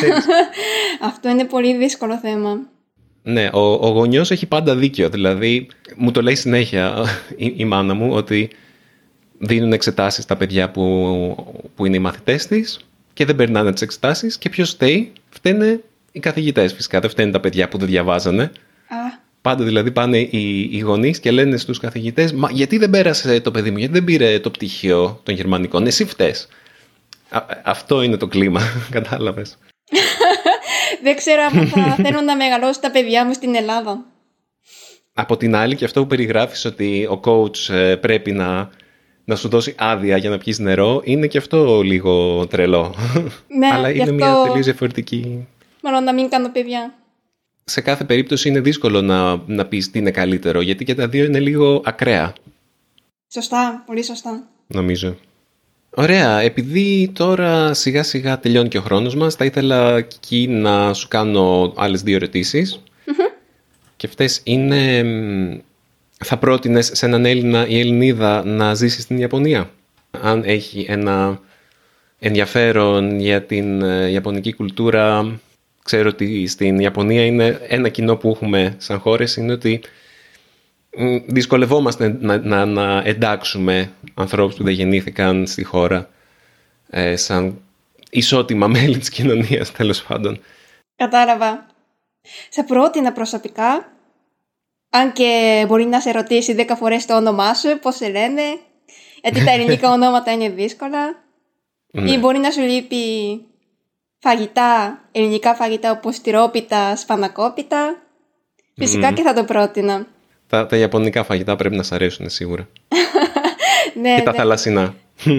αυτό 1.10 1.28
είναι 1.28 1.44
πολύ 1.44 1.76
δύσκολο 1.76 2.18
θέμα. 2.18 2.58
Ναι, 3.22 3.48
ο, 3.52 3.72
ο 3.72 3.88
γονιός 3.88 4.30
έχει 4.30 4.46
πάντα 4.46 4.76
δίκιο. 4.76 5.08
Δηλαδή, 5.08 5.66
μου 5.96 6.10
το 6.10 6.22
λέει 6.22 6.34
συνέχεια 6.34 7.04
η, 7.36 7.52
η 7.56 7.64
μάνα 7.64 7.94
μου 7.94 8.12
ότι 8.12 8.50
δίνουν 9.38 9.72
εξετάσεις 9.72 10.24
στα 10.24 10.36
παιδιά 10.36 10.70
που, 10.70 11.60
που 11.76 11.86
είναι 11.86 11.96
οι 11.96 12.00
μαθητές 12.00 12.46
της 12.46 12.80
και 13.12 13.24
δεν 13.24 13.36
περνάνε 13.36 13.72
τις 13.72 13.82
εξετάσεις. 13.82 14.38
Και 14.38 14.48
ποιος 14.48 14.70
φταίει, 14.70 15.12
φταίνε 15.30 15.80
οι 16.12 16.20
καθηγητές 16.20 16.72
φυσικά. 16.72 17.00
Δεν 17.00 17.10
φταίνουν 17.10 17.32
τα 17.32 17.40
παιδιά 17.40 17.68
που 17.68 17.78
δεν 17.78 17.88
διαβάζανε. 17.88 18.42
Α. 18.42 19.20
Πάντα 19.42 19.64
δηλαδή 19.64 19.90
πάνε 19.90 20.18
οι, 20.18 20.68
οι 20.72 20.78
γονείς 20.78 21.20
και 21.20 21.30
λένε 21.30 21.56
στους 21.56 21.78
καθηγητές, 21.78 22.32
Μα 22.32 22.50
γιατί 22.50 22.78
δεν 22.78 22.90
πέρασε 22.90 23.40
το 23.40 23.50
παιδί 23.50 23.70
μου, 23.70 23.78
γιατί 23.78 23.92
δεν 23.92 24.04
πήρε 24.04 24.38
το 24.38 24.50
πτυχίο 24.50 25.20
των 25.22 25.34
γερμανικών. 25.34 25.86
Εσύ 25.86 26.04
φταίει. 26.04 26.34
Αυτό 27.64 28.02
είναι 28.02 28.16
το 28.16 28.26
κλίμα, 28.26 28.60
κατάλαβες. 28.90 29.58
δεν 31.04 31.16
ξέρω 31.16 31.42
αν 31.42 31.66
θα 31.66 31.94
θέλω 31.94 32.20
να 32.20 32.36
μεγαλώσω 32.36 32.80
τα 32.80 32.90
παιδιά 32.90 33.26
μου 33.26 33.32
στην 33.32 33.54
Ελλάδα. 33.54 34.04
Από 35.14 35.36
την 35.36 35.54
άλλη 35.54 35.76
και 35.76 35.84
αυτό 35.84 36.00
που 36.00 36.06
περιγράφεις 36.06 36.64
ότι 36.64 37.06
ο 37.10 37.20
coach 37.24 37.74
ε, 37.74 37.96
πρέπει 37.96 38.32
να 38.32 38.70
να 39.24 39.36
σου 39.36 39.48
δώσει 39.48 39.74
άδεια 39.78 40.16
για 40.16 40.30
να 40.30 40.38
πιεις 40.38 40.58
νερό, 40.58 41.00
είναι 41.04 41.26
και 41.26 41.38
αυτό 41.38 41.82
λίγο 41.82 42.46
τρελό. 42.46 42.94
Ναι, 43.58 43.68
Αλλά 43.72 43.90
είναι 43.90 44.02
αυτό... 44.02 44.14
μια 44.14 44.42
τελείως 44.46 44.64
διαφορετική... 44.64 45.46
Μάλλον 45.82 46.04
να 46.04 46.14
μην 46.14 46.28
κάνω 46.28 46.48
παιδιά. 46.48 46.94
Σε 47.64 47.80
κάθε 47.80 48.04
περίπτωση 48.04 48.48
είναι 48.48 48.60
δύσκολο 48.60 49.02
να, 49.02 49.42
να 49.46 49.66
πεις 49.66 49.90
τι 49.90 49.98
είναι 49.98 50.10
καλύτερο, 50.10 50.60
γιατί 50.60 50.84
και 50.84 50.94
τα 50.94 51.08
δύο 51.08 51.24
είναι 51.24 51.40
λίγο 51.40 51.82
ακραία. 51.84 52.32
Σωστά, 53.32 53.82
πολύ 53.86 54.04
σωστά. 54.04 54.48
Νομίζω. 54.66 55.16
Ωραία, 55.94 56.40
επειδή 56.40 57.10
τώρα 57.14 57.74
σιγά 57.74 58.02
σιγά 58.02 58.40
τελειώνει 58.40 58.68
και 58.68 58.78
ο 58.78 58.80
χρόνος 58.80 59.14
μας, 59.14 59.34
θα 59.34 59.44
ήθελα 59.44 59.96
εκεί 59.96 60.46
να 60.48 60.92
σου 60.94 61.08
κάνω 61.08 61.72
άλλες 61.76 62.02
δύο 62.02 62.18
Και 63.96 64.06
αυτές 64.06 64.40
είναι 64.44 65.04
θα 66.24 66.36
πρότεινες 66.36 66.90
σε 66.92 67.06
έναν 67.06 67.24
Έλληνα 67.24 67.66
ή 67.66 67.78
Ελληνίδα 67.78 68.44
να 68.44 68.74
ζήσει 68.74 69.00
στην 69.00 69.18
Ιαπωνία; 69.18 69.70
Αν 70.20 70.42
έχει 70.44 70.86
ένα 70.88 71.40
ενδιαφέρον 72.18 73.20
για 73.20 73.42
την 73.42 73.82
ε, 73.82 74.10
Ιαπωνική 74.10 74.52
κουλτούρα, 74.52 75.40
ξέρω 75.84 76.08
ότι 76.08 76.46
στην 76.46 76.78
Ιαπωνία 76.78 77.24
είναι 77.24 77.60
ένα 77.68 77.88
κοινό 77.88 78.16
που 78.16 78.28
έχουμε 78.28 78.74
σαν 78.78 78.98
χώρες, 78.98 79.36
είναι 79.36 79.52
ότι 79.52 79.80
δυσκολευόμαστε 81.26 82.16
να, 82.20 82.38
να, 82.38 82.64
να 82.64 83.02
εντάξουμε 83.04 83.92
ανθρώπους 84.14 84.54
που 84.54 84.64
δεν 84.64 84.72
γεννήθηκαν 84.72 85.46
στη 85.46 85.64
χώρα 85.64 86.08
ε, 86.90 87.16
σαν 87.16 87.62
ισότιμα 88.10 88.66
μέλη 88.66 88.98
της 88.98 89.08
κοινωνίας 89.08 89.72
τέλος 89.78 90.02
πάντων. 90.02 90.40
Κατάλαβα. 90.96 91.66
Σε 92.48 92.62
πρότεινα 92.62 93.12
προσωπικά 93.12 93.92
Αν 94.90 95.12
και 95.12 95.64
μπορεί 95.68 95.84
να 95.84 96.00
σε 96.00 96.10
ρωτήσει 96.10 96.54
10 96.58 96.72
φορές 96.76 97.06
το 97.06 97.16
όνομά 97.16 97.54
σου, 97.54 97.78
πώς 97.78 97.96
σε 97.96 98.08
λένε, 98.08 98.42
γιατί 99.22 99.44
τα 99.44 99.50
ελληνικά 99.50 99.90
ονόματα 99.96 100.32
είναι 100.32 100.48
δύσκολα. 100.48 101.24
Ναι. 101.92 102.10
Ή 102.10 102.18
μπορεί 102.18 102.38
να 102.38 102.50
σου 102.50 102.60
λείπει 102.60 102.96
φαγητά, 104.18 105.02
ελληνικά 105.12 105.54
φαγητά 105.54 105.90
όπως 105.90 106.20
τυρόπιτα, 106.20 106.96
σπανακόπιτα. 106.96 108.02
Φυσικά 108.76 109.12
και 109.12 109.22
θα 109.22 109.34
το 109.34 109.44
πρότεινα. 109.44 110.06
Τα, 110.52 110.66
τα 110.66 110.76
ιαπωνικά 110.76 111.24
φαγητά 111.24 111.56
πρέπει 111.56 111.76
να 111.76 111.82
σ' 111.82 111.92
αρέσουν 111.92 112.30
σίγουρα. 112.30 112.68
ναι, 114.02 114.14
και 114.14 114.22
τα 114.22 114.30
ναι. 114.30 114.36
θαλασσινά. 114.36 114.94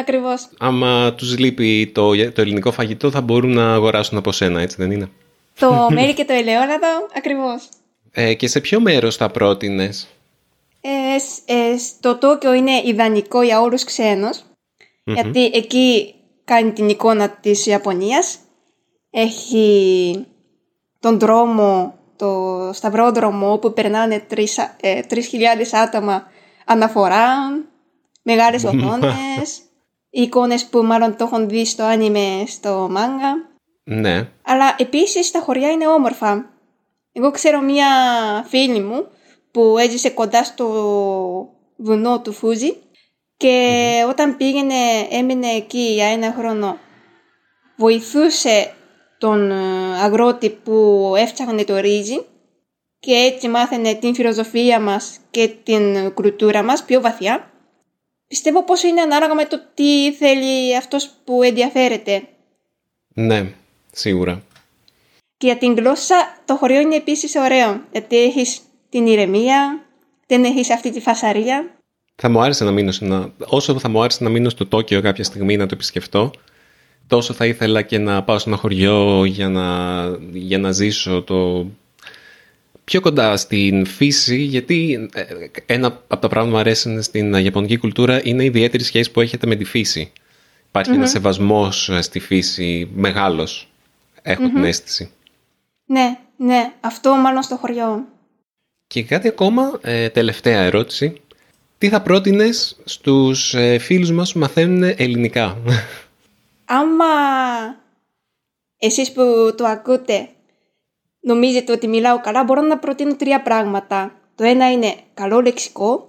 Ακριβώς. 0.00 0.48
Άμα 0.58 1.12
τους 1.12 1.38
λείπει 1.38 1.90
το, 1.94 2.30
το 2.32 2.40
ελληνικό 2.40 2.72
φαγητό 2.72 3.10
θα 3.10 3.20
μπορούν 3.20 3.52
να 3.52 3.72
αγοράσουν 3.72 4.18
από 4.18 4.32
σένα, 4.32 4.60
έτσι 4.60 4.76
δεν 4.78 4.90
είναι; 4.90 5.10
Το 5.58 5.86
μέρι 5.94 6.14
και 6.14 6.24
το 6.24 6.32
ελαιόλαδο, 6.32 7.08
ακριβώς. 7.16 7.68
Ε, 8.12 8.34
και 8.34 8.48
σε 8.48 8.60
ποιο 8.60 8.80
μέρος 8.80 9.16
θα 9.16 9.30
πρότεινες; 9.30 10.08
Ε, 10.80 10.88
ε, 11.54 11.78
στο 11.78 12.16
Τόκιο 12.16 12.54
είναι 12.54 12.82
ιδανικό 12.84 13.42
για 13.42 13.60
όλους 13.60 13.84
γιατί 15.04 15.44
εκεί 15.54 16.14
κάνει 16.44 16.72
την 16.72 16.88
εικόνα 16.88 17.30
της 17.30 17.66
Ιαπωνίας. 17.66 18.38
Έχει 19.10 20.26
τον 21.00 21.18
δρόμο, 21.18 21.94
το 22.16 22.70
σταυρόδρομο 22.72 23.52
όπου 23.52 23.72
περνάνε 23.72 24.26
3.000 24.30 24.38
ε, 24.80 25.00
άτομα 25.72 26.26
αναφορά, 26.64 27.26
μεγάλες 28.22 28.64
οθόνες, 28.64 29.60
εικόνες 30.10 30.64
που 30.64 30.82
μάλλον 30.82 31.16
το 31.16 31.24
έχουν 31.24 31.48
δει 31.48 31.64
στο 31.64 31.84
άνιμε 31.84 32.44
στο 32.46 32.88
μάγκα. 32.90 33.48
Ναι. 33.84 34.28
Αλλά 34.42 34.74
επίσης 34.78 35.30
τα 35.30 35.40
χωριά 35.40 35.70
είναι 35.70 35.86
όμορφα. 35.86 36.50
Εγώ 37.12 37.30
ξέρω 37.30 37.60
μία 37.60 37.86
φίλη 38.48 38.80
μου 38.80 39.06
που 39.50 39.76
έζησε 39.78 40.10
κοντά 40.10 40.44
στο 40.44 40.66
βουνό 41.76 42.20
του 42.20 42.32
Φούζι 42.32 42.76
και 43.36 44.04
όταν 44.08 44.36
πήγαινε, 44.36 44.74
έμεινε 45.10 45.46
εκεί 45.46 45.92
για 45.92 46.06
ένα 46.06 46.34
χρόνο. 46.38 46.78
Βοηθούσε 47.76 48.72
τον 49.18 49.50
ε, 49.50 49.54
αγρότη 50.02 50.50
που 50.50 51.12
έφτιαχνε 51.16 51.64
το 51.64 51.76
ρύζι 51.76 52.24
και 52.98 53.12
έτσι 53.12 53.48
μάθαινε 53.48 53.94
την 53.94 54.14
φιλοσοφία 54.14 54.80
μας 54.80 55.18
και 55.30 55.50
την 55.62 56.12
κουλτούρα 56.14 56.62
μας 56.62 56.84
πιο 56.84 57.00
βαθιά. 57.00 57.50
Πιστεύω 58.28 58.64
πως 58.64 58.82
είναι 58.82 59.00
ανάλογα 59.00 59.34
με 59.34 59.44
το 59.44 59.60
τι 59.74 60.12
θέλει 60.12 60.76
αυτός 60.76 61.10
που 61.24 61.42
ενδιαφέρεται. 61.42 62.22
Ναι, 63.14 63.52
σίγουρα. 63.92 64.42
Και 65.36 65.46
για 65.46 65.56
την 65.56 65.74
γλώσσα 65.74 66.16
το 66.44 66.56
χωριό 66.56 66.80
είναι 66.80 66.96
επίσης 66.96 67.34
ωραίο, 67.34 67.80
γιατί 67.92 68.16
έχεις 68.16 68.60
την 68.88 69.06
ηρεμία, 69.06 69.84
δεν 70.26 70.44
έχεις 70.44 70.70
αυτή 70.70 70.90
τη 70.90 71.00
φασαρία. 71.00 71.70
Θα 72.16 72.30
μου 72.30 72.40
άρεσε 72.40 72.64
να 72.64 72.70
μείνω 72.70 72.92
ένα... 73.00 73.32
Όσο 73.46 73.78
θα 73.78 73.88
μου 73.88 74.02
άρεσε 74.02 74.24
να 74.24 74.30
μείνω 74.30 74.48
στο 74.48 74.66
Τόκιο 74.66 75.00
κάποια 75.00 75.24
στιγμή 75.24 75.56
να 75.56 75.66
το 75.66 75.74
επισκεφτώ, 75.74 76.30
τόσο 77.06 77.32
θα 77.32 77.46
ήθελα 77.46 77.82
και 77.82 77.98
να 77.98 78.22
πάω 78.22 78.38
σε 78.38 78.48
ένα 78.48 78.58
χωριό 78.58 79.24
για 79.24 79.48
να, 79.48 80.06
για 80.32 80.58
να 80.58 80.72
ζήσω 80.72 81.22
το 81.22 81.66
πιο 82.84 83.00
κοντά 83.00 83.36
στην 83.36 83.86
φύση, 83.86 84.36
γιατί 84.36 85.08
ε, 85.14 85.22
ένα 85.66 85.86
από 85.86 86.16
τα 86.16 86.28
πράγματα 86.28 86.42
που 86.44 86.50
μου 86.50 86.56
αρέσουν 86.56 87.02
στην 87.02 87.34
Ιαπωνική 87.34 87.76
κουλτούρα 87.76 88.20
είναι 88.24 88.42
η 88.42 88.46
ιδιαίτερη 88.46 88.82
σχέση 88.82 89.10
που 89.10 89.20
έχετε 89.20 89.46
με 89.46 89.56
τη 89.56 89.64
φύση. 89.64 90.12
Υπάρχει 90.68 90.90
mm-hmm. 90.90 90.96
ένα 90.98 91.06
σεβασμός 91.06 91.88
ε, 91.88 92.02
στη 92.02 92.18
φύση 92.18 92.90
μεγάλος, 92.94 93.68
την 94.22 94.64
αίσθηση. 94.64 95.10
Ναι, 95.86 96.18
ναι, 96.36 96.72
αυτό 96.80 97.14
μάλλον 97.14 97.42
στο 97.42 97.56
χωριό. 97.56 98.04
Και 98.86 99.02
κάτι 99.02 99.28
ακόμα, 99.28 99.78
ε, 99.80 100.08
τελευταία 100.08 100.62
ερώτηση. 100.62 101.20
Τι 101.78 101.88
θα 101.88 102.02
πρότεινες 102.02 102.76
στους 102.84 103.54
ε, 103.54 103.78
φίλους 103.78 104.10
μας 104.10 104.32
που 104.32 104.38
μαθαίνουν 104.38 104.82
ελληνικά; 104.96 105.58
Άμα 106.66 107.06
εσείς 108.78 109.12
που 109.12 109.54
το 109.56 109.66
ακούτε 109.66 110.28
νομίζετε 111.20 111.72
ότι 111.72 111.86
μιλάω 111.86 112.20
καλά, 112.20 112.44
μπορώ 112.44 112.60
να 112.60 112.78
προτείνω 112.78 113.16
τρία 113.16 113.42
πράγματα. 113.42 114.14
Το 114.34 114.44
ένα 114.44 114.72
είναι 114.72 114.94
καλό 115.14 115.40
λεξικό. 115.40 116.08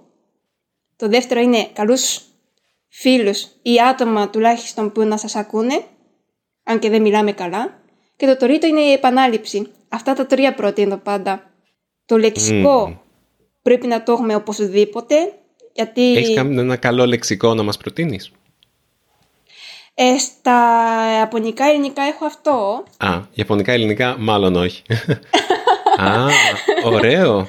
Το 0.96 1.08
δεύτερο 1.08 1.40
είναι 1.40 1.68
καλούς 1.72 2.20
φίλους 2.88 3.46
ή 3.62 3.80
άτομα 3.88 4.30
τουλάχιστον 4.30 4.92
που 4.92 5.02
να 5.02 5.16
σας 5.16 5.34
ακούνε, 5.34 5.84
αν 6.64 6.78
και 6.78 6.90
δεν 6.90 7.02
μιλάμε 7.02 7.32
καλά. 7.32 7.80
Και 8.16 8.26
το 8.26 8.36
τρίτο 8.36 8.66
είναι 8.66 8.80
η 8.80 8.92
επανάληψη. 8.92 9.66
Αυτά 9.88 10.12
τα 10.12 10.26
τρία 10.26 10.54
προτείνω 10.54 10.96
πάντα. 10.96 11.50
Το 12.04 12.18
λεξικό 12.18 13.02
πρέπει 13.62 13.86
να 13.86 14.02
το 14.02 14.12
έχουμε 14.12 14.34
οπωσδήποτε, 14.34 15.32
γιατί... 15.72 16.16
Έχεις 16.16 16.34
κάνει 16.34 16.58
ένα 16.58 16.76
καλό 16.76 17.06
λεξικό 17.06 17.54
να 17.54 17.62
μας 17.62 17.76
προτείνεις; 17.76 18.32
Ε, 20.00 20.18
στα 20.18 20.60
Ιαπωνικά 21.18 21.64
ελληνικά 21.64 22.02
έχω 22.02 22.24
αυτό. 22.24 22.84
Α, 22.96 23.20
Ιαπωνικά 23.34 23.72
ελληνικά 23.72 24.16
μάλλον 24.18 24.56
όχι. 24.56 24.82
Α, 25.96 26.26
ωραίο. 26.84 27.48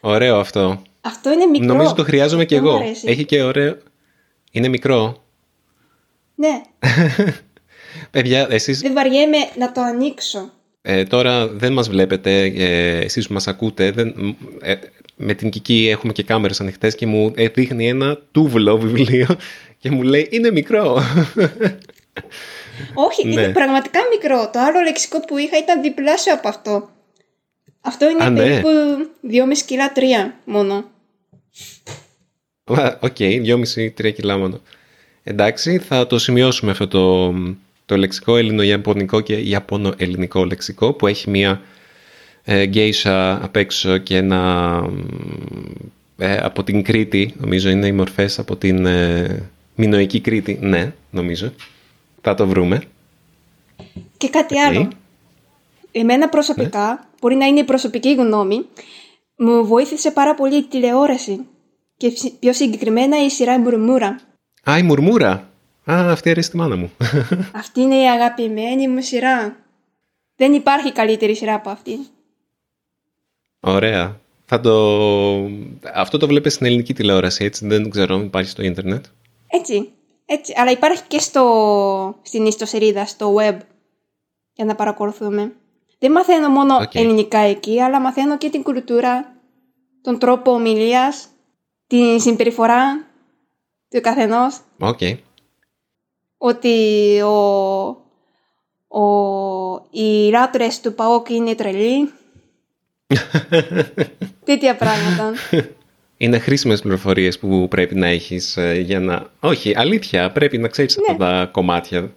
Ωραίο 0.00 0.38
αυτό. 0.38 0.82
Αυτό 1.00 1.32
είναι 1.32 1.46
μικρό. 1.46 1.66
Νομίζω 1.66 1.94
το 1.94 2.04
χρειάζομαι 2.04 2.44
κι 2.44 2.54
εγώ. 2.54 2.82
Έχει 3.04 3.24
και 3.24 3.42
ωραίο. 3.42 3.76
Είναι 4.50 4.68
μικρό. 4.68 5.22
Ναι. 6.34 6.60
Παιδιά, 8.10 8.46
εσείς... 8.50 8.80
Δεν 8.80 8.92
βαριέμαι 8.92 9.38
να 9.56 9.72
το 9.72 9.80
ανοίξω. 9.80 10.50
Ε, 10.82 11.04
τώρα 11.04 11.48
δεν 11.48 11.72
μας 11.72 11.88
βλέπετε, 11.88 12.42
ε, 12.42 12.98
εσείς 12.98 13.26
που 13.26 13.32
μας 13.32 13.48
ακούτε, 13.48 13.90
δεν, 13.90 14.36
ε, 14.60 14.74
με 15.16 15.34
την 15.34 15.50
Κική 15.50 15.88
έχουμε 15.90 16.12
και 16.12 16.22
κάμερες 16.22 16.60
ανοιχτές 16.60 16.94
και 16.94 17.06
μου 17.06 17.32
δείχνει 17.54 17.88
ένα 17.88 18.18
τούβλο 18.32 18.78
βιβλίο 18.78 19.26
και 19.80 19.90
μου 19.90 20.02
λέει 20.02 20.28
είναι 20.30 20.50
μικρό. 20.50 21.02
Όχι, 22.94 23.28
είναι 23.28 23.46
ναι. 23.46 23.52
πραγματικά 23.52 24.00
μικρό. 24.10 24.50
Το 24.52 24.58
άλλο 24.58 24.80
λεξικό 24.80 25.20
που 25.20 25.38
είχα 25.38 25.58
ήταν 25.58 25.82
διπλάσιο 25.82 26.34
από 26.34 26.48
αυτό. 26.48 26.90
Αυτό 27.80 28.10
είναι 28.10 28.24
Α, 28.24 28.30
ναι. 28.30 28.38
περίπου 28.38 28.68
2,5 29.30 29.58
κιλά 29.66 29.92
3 29.96 30.00
μόνο. 30.44 30.84
OK, 33.00 33.16
okay, 33.18 33.56
2,5-3 33.98 34.12
κιλά 34.14 34.38
μόνο. 34.38 34.60
Εντάξει, 35.22 35.78
θα 35.78 36.06
το 36.06 36.18
σημειώσουμε 36.18 36.70
αυτό 36.70 36.88
το, 36.88 37.32
το 37.86 37.96
λεξικό 37.96 38.36
ελληνο-ιαπωνικό 38.36 39.20
και 39.20 39.34
ιαπωνο-ελληνικό 39.34 40.44
λεξικό 40.44 40.92
που 40.92 41.06
έχει 41.06 41.30
μία 41.30 41.60
ε, 42.44 42.64
γκέισα 42.64 43.44
απ' 43.44 43.56
έξω 43.56 43.98
και 43.98 44.16
ένα 44.16 44.82
ε, 46.18 46.36
από 46.36 46.62
την 46.64 46.82
Κρήτη, 46.82 47.34
νομίζω 47.38 47.70
είναι 47.70 47.86
οι 47.86 47.92
μορφές 47.92 48.38
από 48.38 48.56
την 48.56 48.86
ε, 48.86 49.50
Μινοϊκή 49.80 50.20
Κρήτη. 50.20 50.58
Ναι, 50.60 50.92
νομίζω. 51.10 51.52
Θα 52.20 52.34
το 52.34 52.46
βρούμε. 52.46 52.82
Και 54.16 54.28
κάτι 54.28 54.58
άλλο. 54.58 54.88
Εμένα 55.92 56.28
προσωπικά, 56.28 56.88
ναι. 56.88 56.98
μπορεί 57.20 57.34
να 57.34 57.46
είναι 57.46 57.60
η 57.60 57.64
προσωπική 57.64 58.14
γνώμη, 58.14 58.66
μου 59.36 59.66
βοήθησε 59.66 60.10
πάρα 60.10 60.34
πολύ 60.34 60.56
η 60.56 60.64
τηλεόραση. 60.64 61.40
Και 61.96 62.12
πιο 62.38 62.52
συγκεκριμένα 62.52 63.24
η 63.24 63.30
σειρά 63.30 63.58
Μουρμούρα. 63.58 64.20
Α, 64.70 64.78
η 64.78 64.82
Μουρμούρα. 64.82 65.32
Α, 65.84 66.10
αυτή 66.10 66.30
αρέσει 66.30 66.50
τη 66.50 66.56
μάνα 66.56 66.76
μου. 66.76 66.90
Αυτή 67.52 67.80
είναι 67.80 67.96
η 67.96 68.08
αγαπημένη 68.08 68.88
μου 68.88 69.02
σειρά. 69.02 69.56
Δεν 70.36 70.52
υπάρχει 70.52 70.92
καλύτερη 70.92 71.34
σειρά 71.36 71.54
από 71.54 71.70
αυτή. 71.70 71.98
Ωραία. 73.60 74.20
Θα 74.44 74.60
το... 74.60 74.72
Αυτό 75.94 76.18
το 76.18 76.26
βλέπεις 76.26 76.54
στην 76.54 76.66
ελληνική 76.66 76.94
τηλεόραση, 76.94 77.44
έτσι; 77.44 77.66
Δεν 77.66 77.90
ξέρω 77.90 78.14
αν 78.14 78.24
υπάρχει 78.24 78.50
στο 78.50 78.62
ίντερνετ. 78.62 79.04
Έτσι. 79.50 79.92
Έτσι. 80.26 80.54
Αλλά 80.56 80.70
υπάρχει 80.70 81.02
και 81.08 81.18
στο... 81.18 82.14
στην 82.22 82.46
ιστοσελίδα, 82.46 83.06
στο 83.06 83.34
web, 83.34 83.56
για 84.52 84.64
να 84.64 84.74
παρακολουθούμε. 84.74 85.52
Δεν 85.98 86.12
μαθαίνω 86.12 86.48
μόνο 86.48 86.76
ελληνικά 86.92 87.38
εκεί, 87.38 87.80
αλλά 87.80 88.00
μαθαίνω 88.00 88.38
και 88.38 88.50
την 88.50 88.62
κουλτούρα, 88.62 89.36
τον 90.02 90.18
τρόπο 90.18 90.52
ομιλίας, 90.52 91.28
την 91.86 92.20
συμπεριφορά 92.20 93.06
του 93.88 94.00
καθενός. 94.00 94.60
Okay 94.80 95.16
ότι 96.42 97.20
ο, 97.20 97.38
ο, 98.88 99.08
οι 99.90 100.30
ράτρες 100.30 100.80
του 100.80 100.94
ΠΑΟΚ 100.94 101.28
είναι 101.28 101.54
τρελοί. 101.54 102.12
Τέτοια 104.44 104.76
πράγματα. 104.76 105.32
Είναι 106.22 106.38
χρήσιμες 106.38 106.80
πληροφορίες 106.80 107.38
που 107.38 107.68
πρέπει 107.68 107.94
να 107.94 108.06
έχεις 108.06 108.56
ε, 108.56 108.80
για 108.80 109.00
να. 109.00 109.30
Όχι, 109.40 109.72
αλήθεια, 109.76 110.30
πρέπει 110.30 110.58
να 110.58 110.68
ξέρεις 110.68 110.98
αυτά 110.98 111.12
ναι. 111.12 111.18
τα 111.18 111.48
κομμάτια. 111.52 112.12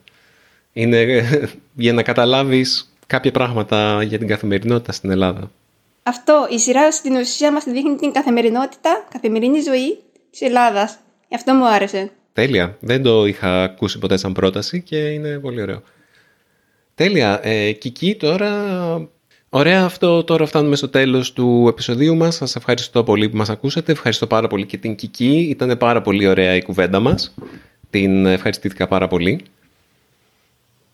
Είναι 0.74 1.02
ε, 1.02 1.50
για 1.74 1.94
να 1.94 2.04
καταλάβεις 2.04 2.94
κάποια 3.08 3.32
πράγματα 3.32 4.04
για 4.04 4.18
την 4.18 4.28
καθημερινότητα 4.28 4.92
στην 4.92 5.10
Ελλάδα. 5.10 5.52
Αυτό, 6.04 6.48
η 6.50 6.60
σειρά 6.60 6.92
στην 6.92 7.16
ουσία 7.16 7.52
μας 7.52 7.64
δείχνει 7.64 7.96
την 7.96 8.12
καθημερινότητα, 8.12 9.08
καθημερινή 9.12 9.60
ζωή 9.62 9.98
της 10.32 10.42
Ελλάδας. 10.42 11.00
Αυτό 11.36 11.54
μου 11.54 11.68
άρεσε. 11.68 12.12
Τέλεια. 12.34 12.78
Δεν 12.80 13.04
το 13.04 13.26
είχα 13.26 13.64
ακούσει 13.64 14.00
ποτέ 14.00 14.18
σαν 14.18 14.34
πρόταση 14.34 14.82
και 14.82 14.98
είναι 14.98 15.40
πολύ 15.40 15.62
ωραίο. 15.62 15.82
Τέλεια. 16.96 17.40
Ε, 17.44 17.72
Κική, 17.72 18.16
τώρα 18.16 18.52
Ωραία, 19.56 19.84
αυτό 19.86 20.24
τώρα 20.24 20.46
φτάνουμε 20.46 20.76
στο 20.76 20.90
τέλος 20.90 21.34
του 21.34 21.66
επεισοδίου 21.70 22.16
μας. 22.16 22.36
Σας 22.36 22.56
ευχαριστώ 22.56 23.04
πολύ 23.04 23.30
που 23.30 23.38
μας 23.38 23.50
ακούσατε. 23.50 23.92
Ευχαριστώ 23.92 24.28
πάρα 24.28 24.48
πολύ 24.48 24.66
και 24.66 24.78
την 24.78 24.96
Κική. 24.96 25.48
Ήταν 25.50 25.78
πάρα 25.78 26.02
πολύ 26.02 26.28
ωραία 26.28 26.56
η 26.56 26.64
κουβέντα 26.64 27.00
μας. 27.00 27.34
Την 27.90 28.26
ευχαριστήθηκα 28.26 28.88
πάρα 28.88 29.08
πολύ. 29.08 29.46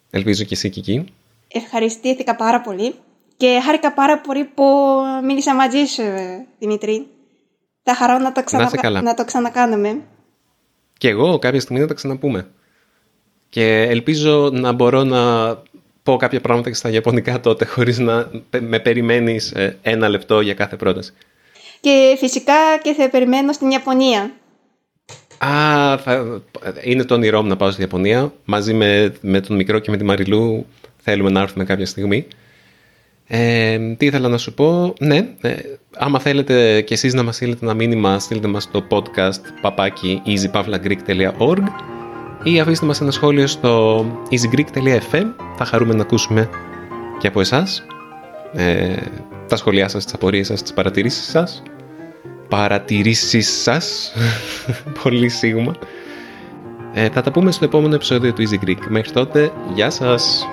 Ελπίζω 0.10 0.44
και 0.44 0.54
εσύ 0.54 0.70
Κική. 0.70 1.06
Ευχαριστήθηκα 1.48 2.36
πάρα 2.36 2.62
πολύ 2.62 2.94
και 3.38 3.60
χάρηκα 3.66 3.94
πάρα 3.94 4.20
πολύ 4.20 4.44
που 4.44 4.64
μίλησα 5.24 5.56
μαζί 5.56 5.86
σου, 5.86 6.04
Δημητρή. 6.60 7.08
Θα 7.84 7.96
χαρώ 7.96 8.18
να 8.18 8.32
το, 8.32 8.44
ξανα... 8.44 9.02
να 9.02 9.14
το 9.14 9.26
ξανακάνουμε. 9.26 10.02
Και 10.98 11.10
εγώ 11.10 11.40
κάποια 11.40 11.60
στιγμή 11.60 11.82
να 11.82 11.88
τα 11.88 11.94
ξαναπούμε. 11.94 12.48
Και 13.50 13.82
ελπίζω 13.82 14.50
να 14.54 14.72
μπορώ 14.72 15.04
να 15.04 15.48
πω 16.04 16.16
κάποια 16.16 16.42
πράγματα 16.42 16.70
και 16.70 16.76
στα 16.76 16.90
Ιαπωνικά 16.90 17.40
τότε, 17.40 17.66
χωρίς 17.66 18.00
να 18.00 18.30
με 18.60 18.80
περιμένεις 18.80 19.52
ε, 19.52 19.78
ένα 19.82 20.10
λεπτό 20.10 20.42
για 20.42 20.54
κάθε 20.54 20.76
πρόταση. 20.76 21.14
Και 21.80 22.16
φυσικά 22.18 22.54
και 22.82 22.94
θα 22.94 23.10
περιμένω 23.10 23.52
στην 23.54 23.70
Ιαπωνία. 23.70 24.32
Α, 25.38 25.98
θα... 25.98 26.42
είναι 26.84 27.04
το 27.04 27.14
όνειρό 27.14 27.42
μου 27.42 27.48
να 27.48 27.56
πάω 27.56 27.72
στην 27.72 27.84
Ιαπωνία. 27.84 28.34
Μαζί 28.46 28.74
με, 28.74 29.14
με 29.22 29.40
τον 29.40 29.56
μικρό 29.56 29.80
και 29.80 29.92
με 29.92 29.98
τη 29.98 30.04
Μαριλού 30.04 30.66
θέλουμε 30.98 31.30
να 31.30 31.42
έρθουμε 31.42 31.64
κάποια 31.64 31.86
στιγμή. 31.86 32.28
Ε, 33.28 33.80
τι 33.98 34.06
ήθελα 34.06 34.28
να 34.28 34.38
σου 34.38 34.54
πω, 34.54 34.94
ναι, 35.00 35.28
ε, 35.42 35.56
άμα 35.98 36.20
θέλετε 36.20 36.82
κι 36.82 36.94
εσείς 36.94 37.14
να 37.14 37.24
μας 37.24 37.36
στείλετε 37.36 37.66
ένα 37.66 37.74
μήνυμα, 37.74 38.20
στείλτε 38.20 38.48
μας 38.48 38.64
στο 38.64 38.88
podcast 38.90 39.42
παπάκι 39.62 40.22
easypavlagreek.org 40.26 41.64
ή 42.44 42.60
αφήστε 42.60 42.86
μας 42.86 43.02
ένα 43.02 43.12
σχόλιο 43.12 43.48
στο 43.48 44.06
easygreek.fm 44.30 45.26
θα 45.56 45.66
χαρούμε 45.66 45.94
να 45.94 46.02
ακούσουμε 46.02 46.50
και 47.20 47.28
από 47.28 47.40
εσάς 47.40 47.86
ε, 48.54 48.96
τα 49.48 49.56
σχόλιά 49.56 49.88
σας, 49.88 50.04
τις 50.04 50.14
απορίες 50.14 50.48
σας, 50.48 50.62
τις 50.62 50.74
παρατηρήσεις 50.74 51.30
σας. 51.30 51.64
Παρατηρήσεις 52.48 53.62
σας 53.62 54.14
πολύ 55.04 55.30
σίγουρα 55.30 55.74
ε, 56.94 57.10
θα 57.10 57.22
τα 57.22 57.32
πούμε 57.32 57.52
στο 57.52 57.66
επόμενο 57.66 57.96
επεισόδιο 57.96 58.34
του 58.34 58.44
Easy 58.50 58.66
Greek. 58.66 58.78
Μέχρι 58.90 59.12
τότε, 59.12 59.52
γεια 59.74 59.90
σας 59.90 60.48